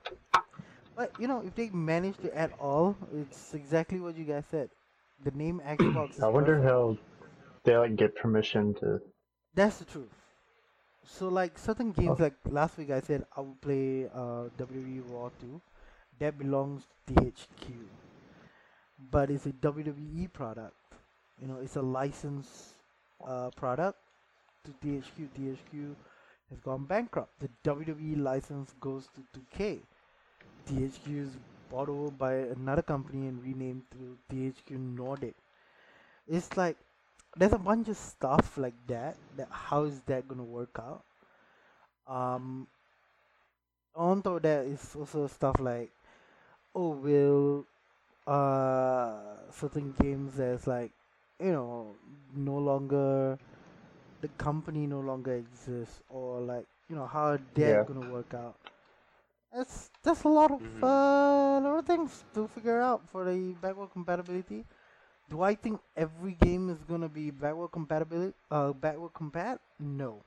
But 1.00 1.18
you 1.18 1.26
know, 1.28 1.40
if 1.40 1.54
they 1.54 1.70
manage 1.70 2.18
to 2.18 2.36
add 2.36 2.52
all, 2.60 2.94
it's 3.14 3.54
exactly 3.54 4.00
what 4.00 4.18
you 4.18 4.24
guys 4.24 4.44
said. 4.50 4.68
The 5.24 5.30
name 5.30 5.62
Xbox. 5.66 6.22
I 6.22 6.28
wonder 6.28 6.56
perfect. 6.56 6.70
how 6.70 6.98
they 7.64 7.76
like 7.78 7.96
get 7.96 8.14
permission 8.16 8.74
to. 8.80 9.00
That's 9.54 9.78
the 9.78 9.86
truth. 9.86 10.12
So 11.02 11.28
like 11.28 11.58
certain 11.58 11.92
games, 11.92 12.20
Oh. 12.20 12.24
like 12.24 12.34
last 12.44 12.76
week 12.76 12.90
I 12.90 13.00
said 13.00 13.24
I 13.34 13.40
would 13.40 13.58
play 13.62 14.10
uh, 14.14 14.50
WWE 14.58 15.00
Raw 15.10 15.30
2. 15.40 15.60
That 16.18 16.36
belongs 16.38 16.82
to 17.06 17.14
THQ. 17.14 17.72
But 19.10 19.30
it's 19.30 19.46
a 19.46 19.52
WWE 19.52 20.30
product. 20.34 20.76
You 21.40 21.48
know, 21.48 21.60
it's 21.62 21.76
a 21.76 21.82
licensed 21.82 22.74
uh, 23.26 23.48
product 23.56 23.98
to 24.64 24.70
THQ. 24.84 25.28
THQ 25.38 25.94
has 26.50 26.60
gone 26.60 26.84
bankrupt. 26.84 27.40
The 27.40 27.48
WWE 27.64 28.18
license 28.22 28.74
goes 28.78 29.08
to 29.14 29.40
2K. 29.40 29.80
THQ 30.70 31.18
is 31.22 31.36
bought 31.70 31.88
over 31.88 32.10
by 32.10 32.34
another 32.34 32.82
company 32.82 33.26
and 33.28 33.42
renamed 33.42 33.84
to 33.92 34.18
THQ 34.30 34.76
Nordic. 34.76 35.34
It's 36.28 36.56
like 36.56 36.76
there's 37.36 37.52
a 37.52 37.58
bunch 37.58 37.88
of 37.88 37.96
stuff 37.96 38.56
like 38.58 38.74
that 38.88 39.16
that 39.36 39.48
how 39.50 39.84
is 39.84 40.00
that 40.02 40.28
gonna 40.28 40.44
work 40.44 40.78
out 40.78 41.04
um 42.08 42.68
on 43.94 44.22
top 44.22 44.36
of 44.36 44.42
that 44.42 44.64
is 44.66 44.96
also 44.96 45.26
stuff 45.26 45.56
like 45.60 45.90
oh 46.74 46.90
will 46.90 47.66
uh 48.26 49.36
certain 49.52 49.94
games 50.00 50.36
that's 50.36 50.66
like 50.66 50.92
you 51.40 51.52
know 51.52 51.96
no 52.34 52.58
longer 52.58 53.38
the 54.22 54.28
company 54.38 54.86
no 54.86 55.00
longer 55.00 55.34
exists 55.34 56.00
or 56.10 56.40
like 56.40 56.66
you 56.88 56.96
know 56.96 57.06
how 57.06 57.38
that 57.54 57.74
Yeah. 57.74 57.86
gonna 57.86 58.00
work 58.12 58.34
out 58.34 58.56
it's 59.54 59.90
just 60.04 60.24
a 60.24 60.28
lot 60.28 60.50
of 60.50 60.60
Mhm. 60.60 60.82
uh, 60.82 61.60
lot 61.66 61.78
of 61.78 61.86
things 61.86 62.24
to 62.34 62.46
figure 62.48 62.80
out 62.80 63.08
for 63.10 63.24
the 63.24 63.54
backward 63.62 63.90
compatibility 63.92 64.64
do 65.30 65.42
I 65.42 65.54
think 65.54 65.80
every 65.96 66.32
game 66.34 66.68
is 66.70 66.82
gonna 66.84 67.08
be 67.08 67.30
backward 67.30 67.68
compatibility? 67.70 68.34
Uh, 68.50 68.72
backward 68.72 69.12
compat? 69.14 69.58
No, 69.78 70.22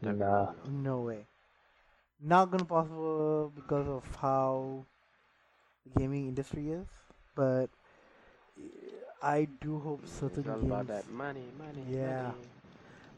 No, 0.00 0.12
Nah. 0.12 0.54
no 0.64 1.00
way. 1.02 1.26
Not 2.20 2.50
gonna 2.50 2.64
possible 2.64 3.52
because 3.54 3.88
of 3.88 4.04
how 4.16 4.84
the 5.84 6.00
gaming 6.00 6.28
industry 6.28 6.70
is. 6.70 6.86
But 7.34 7.68
I 9.22 9.46
do 9.60 9.78
hope 9.78 10.06
certain 10.06 10.44
It's 10.44 10.48
all 10.48 10.60
games. 10.60 10.66
about 10.66 10.86
that 10.88 11.06
money, 11.08 11.52
money, 11.58 11.84
Yeah. 11.88 12.32
money. 12.32 12.48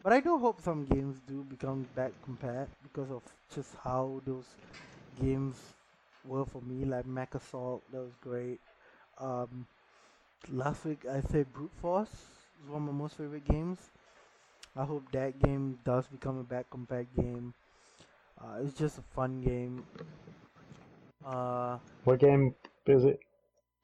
But 0.02 0.12
I 0.12 0.20
do 0.20 0.38
hope 0.38 0.60
some 0.60 0.84
games 0.84 1.20
do 1.26 1.44
become 1.44 1.88
back 1.94 2.12
compat 2.26 2.68
because 2.82 3.10
of 3.10 3.22
just 3.54 3.74
how 3.84 4.20
those 4.24 4.46
games 5.20 5.56
were 6.24 6.44
for 6.46 6.60
me. 6.62 6.84
Like 6.84 7.06
MechAssault, 7.06 7.80
that 7.92 8.00
was 8.00 8.12
great. 8.20 8.60
Um, 9.18 9.66
last 10.50 10.84
week 10.84 11.04
I 11.10 11.20
said 11.20 11.52
Brute 11.52 11.72
Force 11.80 12.10
is 12.10 12.68
one 12.70 12.82
of 12.82 12.88
my 12.88 12.92
most 12.92 13.16
favorite 13.16 13.46
games. 13.46 13.78
I 14.76 14.84
hope 14.84 15.10
that 15.12 15.40
game 15.42 15.78
does 15.84 16.06
become 16.06 16.38
a 16.38 16.44
back 16.44 16.70
compat 16.70 17.06
game. 17.16 17.54
Uh, 18.40 18.58
it's 18.62 18.78
just 18.78 18.98
a 18.98 19.02
fun 19.14 19.40
game. 19.40 19.84
Uh, 21.24 21.78
What 22.04 22.20
game 22.20 22.54
is 22.86 23.04
it? 23.04 23.20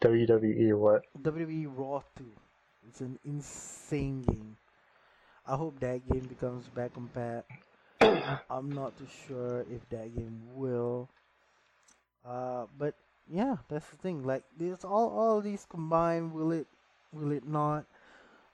WWE 0.02 0.78
what? 0.78 1.02
WWE 1.22 1.66
Raw 1.74 2.02
2. 2.16 2.24
It's 2.88 3.00
an 3.00 3.18
insane 3.24 4.22
game. 4.22 4.56
I 5.46 5.56
hope 5.56 5.80
that 5.80 6.08
game 6.08 6.26
becomes 6.26 6.68
back 6.68 6.92
compat. 6.94 7.42
I'm 8.50 8.70
not 8.70 8.96
too 8.96 9.06
sure 9.26 9.64
if 9.70 9.88
that 9.90 10.14
game 10.14 10.40
will. 10.54 11.08
Uh, 12.24 12.66
but 12.78 12.94
yeah, 13.28 13.56
that's 13.68 13.88
the 13.88 13.96
thing. 13.96 14.24
Like, 14.24 14.44
there's 14.56 14.84
all 14.84 15.08
all 15.10 15.40
these 15.40 15.66
combined. 15.68 16.32
Will 16.32 16.52
it? 16.52 16.66
Will 17.12 17.32
it 17.32 17.46
not? 17.46 17.84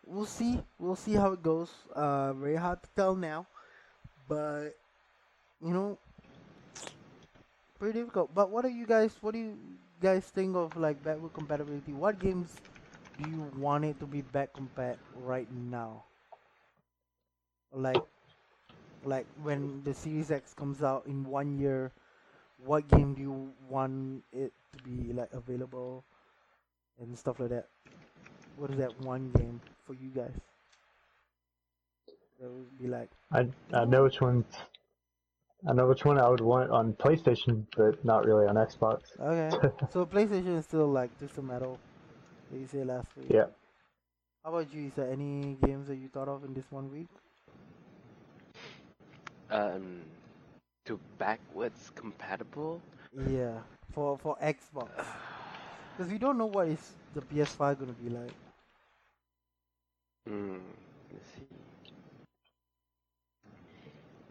We'll 0.04 0.26
see. 0.26 0.60
We'll 0.78 0.96
see 0.96 1.14
how 1.14 1.32
it 1.32 1.42
goes. 1.42 1.70
Uh, 1.94 2.32
very 2.34 2.56
hard 2.56 2.82
to 2.82 2.88
tell 2.96 3.14
now, 3.14 3.46
but 4.28 4.74
you 5.62 5.72
know, 5.72 5.98
pretty 7.78 7.98
difficult. 7.98 8.34
But 8.34 8.50
what 8.50 8.64
are 8.64 8.74
you 8.74 8.86
guys? 8.86 9.14
What 9.20 9.34
do 9.34 9.38
you 9.38 9.58
guys 10.02 10.24
think 10.24 10.56
of 10.56 10.76
like 10.76 11.02
backward 11.02 11.34
compatibility? 11.34 11.92
What 11.92 12.18
games 12.18 12.56
do 13.22 13.30
you 13.30 13.50
want 13.56 13.84
it 13.84 14.00
to 14.00 14.06
be 14.06 14.22
back 14.22 14.50
compat 14.52 14.96
right 15.22 15.48
now? 15.52 16.04
Like, 17.72 18.02
like 19.04 19.26
when 19.42 19.82
the 19.84 19.94
Series 19.94 20.30
X 20.30 20.54
comes 20.54 20.82
out 20.82 21.06
in 21.06 21.24
one 21.24 21.58
year, 21.58 21.92
what 22.64 22.88
game 22.88 23.14
do 23.14 23.22
you 23.22 23.52
want 23.68 24.22
it 24.32 24.52
to 24.72 24.82
be 24.82 25.12
like 25.12 25.30
available 25.32 26.04
and 27.00 27.16
stuff 27.16 27.40
like 27.40 27.50
that? 27.50 27.66
What 28.56 28.70
is 28.70 28.78
that 28.78 29.00
one 29.00 29.30
game 29.32 29.60
for 29.86 29.94
you 29.94 30.10
guys? 30.10 30.34
That 32.40 32.50
would 32.50 32.78
be 32.78 32.88
like, 32.88 33.10
I 33.32 33.48
I 33.72 33.84
know 33.84 34.04
which 34.04 34.20
ones. 34.20 34.44
I 35.68 35.74
know 35.74 35.86
which 35.86 36.04
one 36.06 36.18
I 36.18 36.26
would 36.28 36.40
want 36.40 36.70
on 36.70 36.94
PlayStation, 36.94 37.66
but 37.76 38.02
not 38.02 38.24
really 38.24 38.46
on 38.46 38.54
Xbox. 38.54 39.00
okay. 39.20 39.54
so 39.92 40.06
PlayStation 40.06 40.56
is 40.56 40.64
still 40.64 40.86
like 40.86 41.10
just 41.20 41.36
a 41.36 41.42
metal 41.42 41.78
that 42.50 42.58
you 42.58 42.66
said 42.66 42.86
last 42.86 43.08
week. 43.16 43.26
Yeah. 43.28 43.44
How 44.42 44.50
about 44.54 44.72
you? 44.72 44.86
Is 44.86 44.94
there 44.94 45.10
any 45.10 45.58
games 45.62 45.88
that 45.88 45.96
you 45.96 46.08
thought 46.08 46.28
of 46.28 46.44
in 46.44 46.54
this 46.54 46.64
one 46.70 46.90
week? 46.90 47.08
Um, 49.50 50.00
to 50.90 51.00
backwards 51.18 51.90
compatible. 51.96 52.82
Yeah, 53.26 53.62
for 53.92 54.18
for 54.18 54.36
Xbox, 54.42 54.90
because 55.92 56.10
we 56.10 56.18
don't 56.18 56.38
know 56.38 56.46
what 56.46 56.68
is 56.68 56.96
the 57.14 57.22
PS5 57.22 57.78
gonna 57.78 57.92
be 57.92 58.10
like. 58.10 58.36
Hmm. 60.26 60.60
Let's 61.12 61.26
see. 61.36 61.50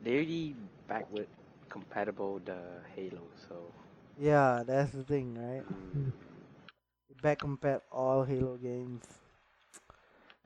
They 0.02 0.16
already 0.16 0.56
backward 0.88 1.28
compatible 1.70 2.40
the 2.40 2.82
Halo, 2.96 3.24
so. 3.48 3.74
Yeah, 4.18 4.64
that's 4.66 4.92
the 4.92 5.04
thing, 5.04 5.36
right? 5.36 5.66
mm, 5.72 6.12
Back 7.22 7.40
compat 7.42 7.82
all 7.92 8.24
Halo 8.24 8.58
games. 8.58 9.06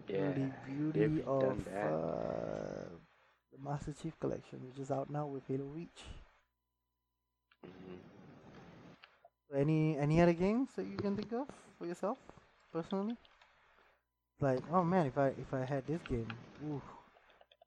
yeah. 0.08 0.50
beauty 0.66 1.22
they've 1.22 1.22
of 1.26 1.58
done 1.58 1.64
that. 1.66 1.96
uh, 1.96 2.90
the 3.54 3.70
Master 3.70 3.94
Chief 4.02 4.20
Collection, 4.20 4.60
which 4.68 4.80
is 4.80 4.92
out 4.92 5.10
now 5.10 5.26
with 5.26 5.44
Halo 5.48 5.66
Reach. 5.66 6.04
Mm-hmm. 7.66 7.98
Any 9.56 9.98
any 9.98 10.22
other 10.22 10.34
games 10.34 10.70
that 10.76 10.88
you 10.88 10.98
can 10.98 11.16
think 11.16 11.32
of 11.32 11.48
for 11.78 11.86
yourself 11.86 12.18
personally? 12.72 13.16
Like, 14.42 14.60
oh 14.72 14.84
man, 14.84 15.06
if 15.06 15.18
I 15.18 15.28
if 15.28 15.54
I 15.54 15.64
had 15.64 15.86
this 15.86 16.02
game, 16.10 16.28
ooh, 16.68 16.82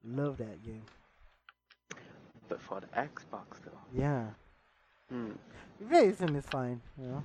love 0.05 0.37
that 0.39 0.63
game. 0.65 0.83
But 2.49 2.61
for 2.61 2.81
the 2.81 2.87
Xbox 2.89 3.61
though. 3.65 3.79
Yeah. 3.95 4.27
Hmm. 5.11 5.33
Raising 5.81 6.35
is 6.35 6.47
fine. 6.47 6.81
You 7.01 7.07
know. 7.07 7.25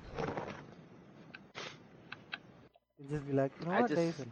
Just 3.10 3.26
be 3.26 3.32
like, 3.32 3.50
you 3.60 3.66
know 3.66 3.72
I 3.72 3.80
what, 3.80 3.90
just, 3.90 4.24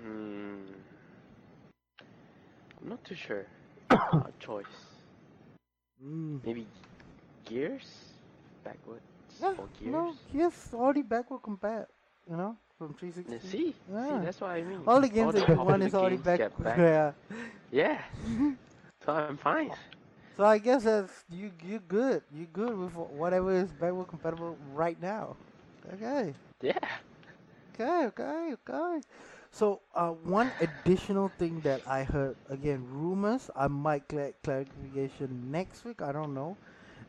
Mm, 0.00 0.60
I'm 2.80 2.88
not 2.88 3.04
too 3.04 3.14
sure. 3.14 3.46
uh, 3.90 4.30
choice. 4.38 4.66
Mm. 6.02 6.40
Maybe 6.44 6.66
Gears? 7.44 8.14
Backwards? 8.64 9.04
Yeah, 9.40 9.54
or 9.58 9.68
you 9.82 9.90
know, 9.90 10.16
Gears? 10.32 10.72
already 10.74 11.02
backward 11.02 11.42
compat, 11.42 11.86
you 12.28 12.36
know, 12.36 12.56
from 12.78 12.94
360. 12.94 13.48
see? 13.48 13.74
Yeah. 13.90 14.06
See, 14.06 14.18
that's 14.18 14.40
what 14.40 14.50
I 14.50 14.62
mean. 14.62 14.82
All 14.86 15.00
the 15.00 15.08
games 15.08 15.34
that 15.34 15.48
you 15.48 15.60
want 15.60 15.82
is 15.82 15.94
already 15.94 16.16
back. 16.16 16.42
back. 16.62 16.78
Yeah. 16.78 17.12
Yeah. 17.70 18.02
so 19.04 19.12
I'm 19.12 19.30
fine. 19.30 19.70
So 20.36 20.44
I 20.44 20.58
guess 20.58 20.84
that's 20.84 21.24
you. 21.28 21.52
You 21.62 21.78
good. 21.80 22.22
You're 22.30 22.46
good 22.46 22.76
with 22.76 22.94
whatever 22.94 23.52
is 23.52 23.72
backward 23.72 24.08
compatible 24.08 24.58
right 24.72 25.00
now. 25.00 25.36
Okay. 25.92 26.36
Yeah. 26.62 26.78
Okay. 27.74 28.06
Okay. 28.06 28.54
Okay. 28.54 29.00
So 29.50 29.80
uh, 29.94 30.10
one 30.10 30.52
additional 30.60 31.28
thing 31.38 31.60
that 31.62 31.82
I 31.86 32.04
heard 32.04 32.36
again, 32.48 32.86
rumors. 32.90 33.50
I 33.56 33.68
might 33.68 34.08
get 34.08 34.42
clarification 34.42 35.50
next 35.50 35.84
week. 35.84 36.00
I 36.02 36.12
don't 36.12 36.34
know. 36.34 36.56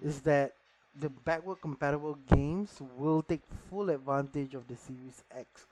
Is 0.01 0.21
that 0.21 0.55
the 0.99 1.09
backward 1.09 1.61
compatible 1.61 2.17
games 2.35 2.81
will 2.97 3.21
take 3.21 3.41
full 3.69 3.89
advantage 3.89 4.53
of 4.55 4.67
the 4.67 4.75
Series 4.75 5.23
X 5.31 5.67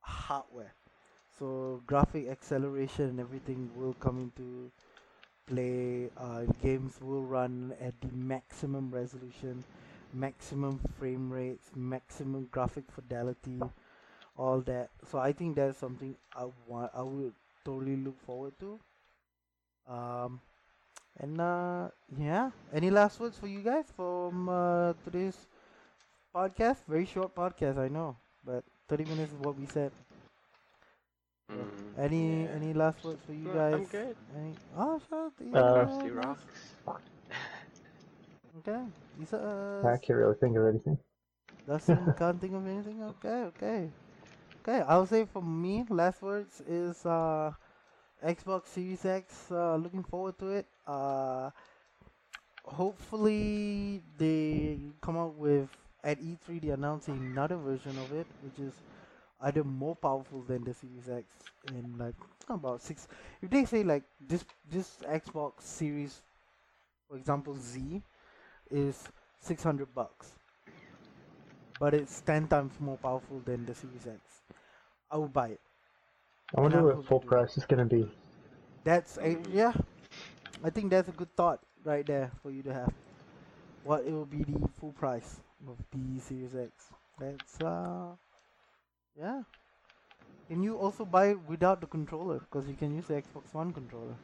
hardware. 0.00 0.72
So 1.38 1.82
graphic 1.86 2.28
acceleration 2.28 3.06
and 3.10 3.20
everything 3.20 3.70
will 3.76 3.94
come 3.94 4.18
into 4.18 4.70
play. 5.46 6.10
Uh, 6.16 6.42
games 6.62 6.98
will 7.00 7.22
run 7.22 7.74
at 7.80 7.94
the 8.00 8.08
maximum 8.14 8.90
resolution, 8.90 9.64
maximum 10.12 10.80
frame 10.98 11.32
rates, 11.32 11.70
maximum 11.74 12.48
graphic 12.50 12.84
fidelity, 12.90 13.60
all 14.36 14.60
that. 14.62 14.90
So 15.04 15.18
I 15.18 15.32
think 15.32 15.56
that's 15.56 15.78
something 15.78 16.16
I 16.34 16.46
want. 16.66 16.90
I 16.94 17.02
would 17.02 17.34
totally 17.64 17.96
look 17.96 18.20
forward 18.20 18.54
to. 18.60 18.80
Um, 19.88 20.40
and 21.18 21.40
uh, 21.40 21.88
yeah. 22.16 22.50
Any 22.72 22.90
last 22.90 23.20
words 23.20 23.38
for 23.38 23.46
you 23.46 23.60
guys 23.62 23.86
from 23.94 24.48
uh, 24.48 24.94
today's 25.04 25.46
podcast? 26.34 26.84
Very 26.88 27.06
short 27.06 27.34
podcast, 27.34 27.78
I 27.78 27.88
know, 27.88 28.16
but 28.44 28.64
30 28.88 29.04
minutes 29.04 29.32
is 29.32 29.38
what 29.38 29.56
we 29.58 29.66
said. 29.66 29.92
Mm, 31.50 31.94
Any 31.98 32.44
yeah. 32.44 32.48
any 32.48 32.72
last 32.74 33.02
words 33.04 33.22
for 33.24 33.32
you 33.32 33.48
No, 33.48 33.52
guys? 33.52 33.74
I'm 33.74 33.84
good. 33.86 34.16
Any, 34.36 34.54
oh, 34.76 35.00
sure. 35.08 35.32
Uh, 35.54 35.84
Rusty 35.84 36.10
rocks. 36.10 36.74
Okay. 38.58 38.84
Isa, 39.20 39.36
I 39.84 39.96
can't 39.98 40.18
really 40.18 40.36
think 40.40 40.56
of 40.56 40.66
anything. 40.66 40.98
Dustin 41.66 42.12
can't 42.16 42.40
think 42.40 42.54
of 42.54 42.66
anything. 42.66 43.02
Okay, 43.02 43.42
okay, 43.50 43.90
okay. 44.62 44.82
I'll 44.86 45.06
say 45.06 45.24
for 45.24 45.42
me, 45.42 45.84
last 45.88 46.22
words 46.22 46.60
is 46.66 47.04
uh, 47.06 47.52
Xbox 48.24 48.66
Series 48.68 49.04
X. 49.04 49.50
Uh, 49.50 49.76
looking 49.76 50.04
forward 50.04 50.38
to 50.38 50.48
it. 50.50 50.66
Uh, 50.86 51.50
hopefully 52.64 54.02
they 54.18 54.78
come 55.00 55.16
out 55.16 55.34
with 55.34 55.68
at 56.04 56.20
E3 56.20 56.58
they 56.58 56.70
announce 56.70 57.08
another 57.08 57.56
version 57.56 57.96
of 57.98 58.12
it, 58.12 58.26
which 58.42 58.58
is 58.58 58.72
either 59.40 59.64
more 59.64 59.96
powerful 59.96 60.42
than 60.42 60.64
the 60.64 60.74
Series 60.74 61.08
X 61.08 61.26
in 61.64 61.96
like 61.98 62.14
about 62.48 62.82
six. 62.82 63.08
If 63.40 63.50
they 63.50 63.64
say 63.64 63.84
like 63.84 64.04
this 64.20 64.44
this 64.70 64.98
Xbox 65.08 65.62
Series, 65.62 66.22
for 67.08 67.16
example 67.16 67.56
Z, 67.58 68.02
is 68.70 69.08
six 69.40 69.62
hundred 69.62 69.94
bucks, 69.94 70.38
but 71.78 71.94
it's 71.94 72.20
ten 72.22 72.48
times 72.48 72.72
more 72.80 72.96
powerful 72.98 73.40
than 73.44 73.66
the 73.66 73.74
Series 73.74 74.06
X. 74.06 74.42
I 75.12 75.18
would 75.18 75.32
buy 75.32 75.48
it. 75.48 75.60
I 76.56 76.60
wonder 76.60 76.82
what 76.82 77.06
full 77.06 77.20
price 77.20 77.56
is 77.58 77.66
gonna 77.66 77.84
be. 77.84 78.10
That's 78.84 79.18
a 79.18 79.36
yeah. 79.52 79.72
I 80.64 80.70
think 80.70 80.90
that's 80.90 81.08
a 81.08 81.12
good 81.12 81.34
thought 81.36 81.60
right 81.84 82.06
there 82.06 82.30
for 82.42 82.50
you 82.50 82.62
to 82.62 82.72
have. 82.72 82.92
What 83.84 84.04
it 84.06 84.12
will 84.12 84.26
be 84.26 84.44
the 84.44 84.68
full 84.80 84.92
price 84.92 85.40
of 85.68 85.78
the 85.92 86.20
Series 86.20 86.54
X. 86.56 86.90
That's 87.18 87.60
uh 87.60 88.16
yeah. 89.18 89.42
Can 90.48 90.62
you 90.62 90.76
also 90.76 91.04
buy 91.04 91.26
it 91.30 91.38
without 91.48 91.80
the 91.80 91.86
controller? 91.86 92.40
Because 92.40 92.68
you 92.68 92.74
can 92.74 92.94
use 92.94 93.06
the 93.06 93.14
Xbox 93.14 93.52
One 93.52 93.72
controller. 93.72 94.16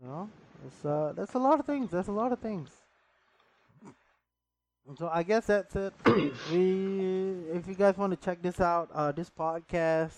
You 0.00 0.08
know, 0.08 0.30
it's 0.66 0.84
uh 0.84 1.12
that's 1.16 1.34
a 1.34 1.38
lot 1.38 1.60
of 1.60 1.66
things. 1.66 1.90
That's 1.90 2.08
a 2.08 2.12
lot 2.12 2.32
of 2.32 2.38
things. 2.40 2.70
So 4.98 5.08
I 5.12 5.22
guess 5.22 5.46
that's 5.46 5.74
it. 5.76 5.94
we 6.52 7.34
if 7.54 7.66
you 7.66 7.74
guys 7.74 7.96
want 7.96 8.12
to 8.12 8.18
check 8.18 8.42
this 8.42 8.60
out, 8.60 8.90
uh 8.92 9.12
this 9.12 9.30
podcast 9.30 10.16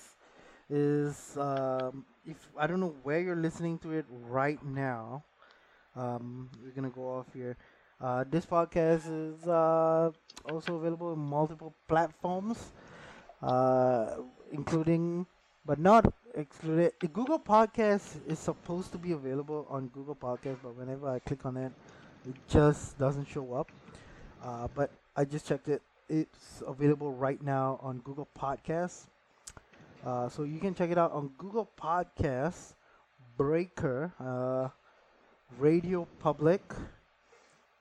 is 0.70 1.36
um 1.38 2.04
if 2.26 2.36
I 2.58 2.66
don't 2.66 2.80
know 2.80 2.94
where 3.02 3.20
you're 3.20 3.36
listening 3.36 3.78
to 3.80 3.92
it 3.92 4.06
right 4.08 4.62
now. 4.64 5.22
Um 5.96 6.50
we're 6.62 6.72
gonna 6.72 6.90
go 6.90 7.08
off 7.18 7.26
here. 7.34 7.56
Uh 8.00 8.24
this 8.30 8.46
podcast 8.46 9.04
is 9.08 9.46
uh 9.48 10.10
also 10.50 10.76
available 10.76 11.12
in 11.12 11.18
multiple 11.20 11.74
platforms. 11.88 12.72
Uh 13.42 14.16
including 14.52 15.26
but 15.66 15.78
not 15.78 16.12
excluded 16.34 16.92
The 17.00 17.08
Google 17.08 17.38
Podcast 17.40 18.20
is 18.26 18.38
supposed 18.38 18.92
to 18.92 18.98
be 18.98 19.12
available 19.12 19.66
on 19.70 19.88
Google 19.88 20.16
Podcast 20.16 20.58
but 20.62 20.76
whenever 20.76 21.08
I 21.10 21.18
click 21.20 21.44
on 21.46 21.56
it 21.56 21.72
it 22.28 22.36
just 22.48 22.98
doesn't 22.98 23.26
show 23.28 23.54
up. 23.54 23.70
Uh, 24.44 24.68
but 24.74 24.90
I 25.16 25.24
just 25.24 25.46
checked 25.46 25.68
it. 25.68 25.80
It's 26.08 26.62
available 26.66 27.12
right 27.12 27.42
now 27.42 27.80
on 27.82 27.98
Google 28.00 28.28
Podcasts. 28.38 29.06
Uh, 30.04 30.28
so 30.28 30.42
you 30.42 30.58
can 30.58 30.74
check 30.74 30.90
it 30.90 30.98
out 30.98 31.12
on 31.12 31.30
Google 31.38 31.70
Podcasts, 31.80 32.74
Breaker, 33.38 34.12
uh, 34.20 34.68
Radio 35.58 36.06
Public, 36.20 36.60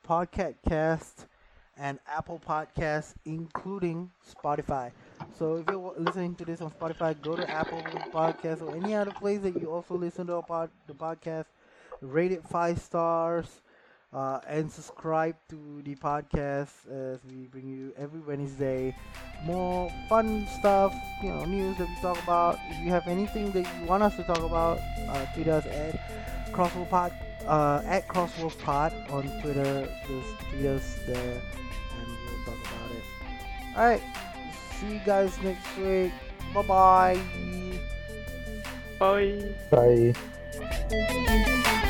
Pocket 0.04 0.56
Casts, 0.68 1.26
and 1.78 2.00
Apple 2.08 2.40
Podcasts, 2.48 3.14
including 3.26 4.10
Spotify. 4.26 4.92
So 5.38 5.58
if 5.58 5.66
you're 5.70 5.94
listening 5.98 6.36
to 6.36 6.46
this 6.46 6.62
on 6.62 6.72
Spotify, 6.72 7.20
go 7.22 7.36
to 7.36 7.50
Apple 7.50 7.82
Podcasts 8.14 8.62
or 8.62 8.74
any 8.74 8.96
other 8.96 9.12
place 9.12 9.42
that 9.42 9.60
you 9.60 9.70
also 9.70 9.96
listen 9.96 10.28
to 10.28 10.42
pod, 10.42 10.70
the 10.88 10.94
podcast. 10.94 11.46
Rate 12.00 12.32
it 12.32 12.44
five 12.48 12.80
stars 12.80 13.63
uh, 14.14 14.40
and 14.48 14.72
subscribe 14.72 15.36
to 15.50 15.82
the 15.84 15.96
podcast 15.96 16.88
as 16.90 17.20
we 17.26 17.48
bring 17.48 17.68
you 17.68 17.94
every 17.98 18.20
Wednesday 18.22 18.96
more 19.46 19.92
fun 20.08 20.48
stuff, 20.60 20.96
you 21.22 21.30
know, 21.30 21.44
news 21.46 21.78
that 21.78 21.88
we 21.88 21.96
talk 22.02 22.22
about. 22.24 22.58
If 22.70 22.84
you 22.86 22.92
have 22.92 23.08
anything 23.08 23.52
that 23.52 23.62
you 23.62 23.88
want 23.88 24.04
us 24.04 24.16
to 24.16 24.24
talk 24.24 24.40
about, 24.40 24.80
uh, 25.10 25.26
tweet 25.34 25.48
us 25.48 25.66
at 25.66 26.52
Crossword 26.54 26.90
Pod, 26.90 27.14
uh, 27.46 27.82
at 27.86 28.08
Crossword 28.08 28.58
Pod 28.60 28.94
on 29.10 29.24
Twitter. 29.42 29.90
Just 30.08 30.50
tweet 30.50 30.66
us 30.66 31.00
there, 31.06 31.18
and 31.18 32.08
we'll 32.08 32.46
talk 32.46 32.60
about 32.60 32.92
it. 32.92 33.04
All 33.76 33.86
right, 33.86 34.04
see 34.80 34.94
you 34.94 35.02
guys 35.06 35.38
next 35.42 35.78
week. 35.78 36.12
Bye 36.54 36.62
bye. 36.62 37.20
Bye. 39.00 39.56
Bye. 39.70 40.14
Bye. 40.90 41.90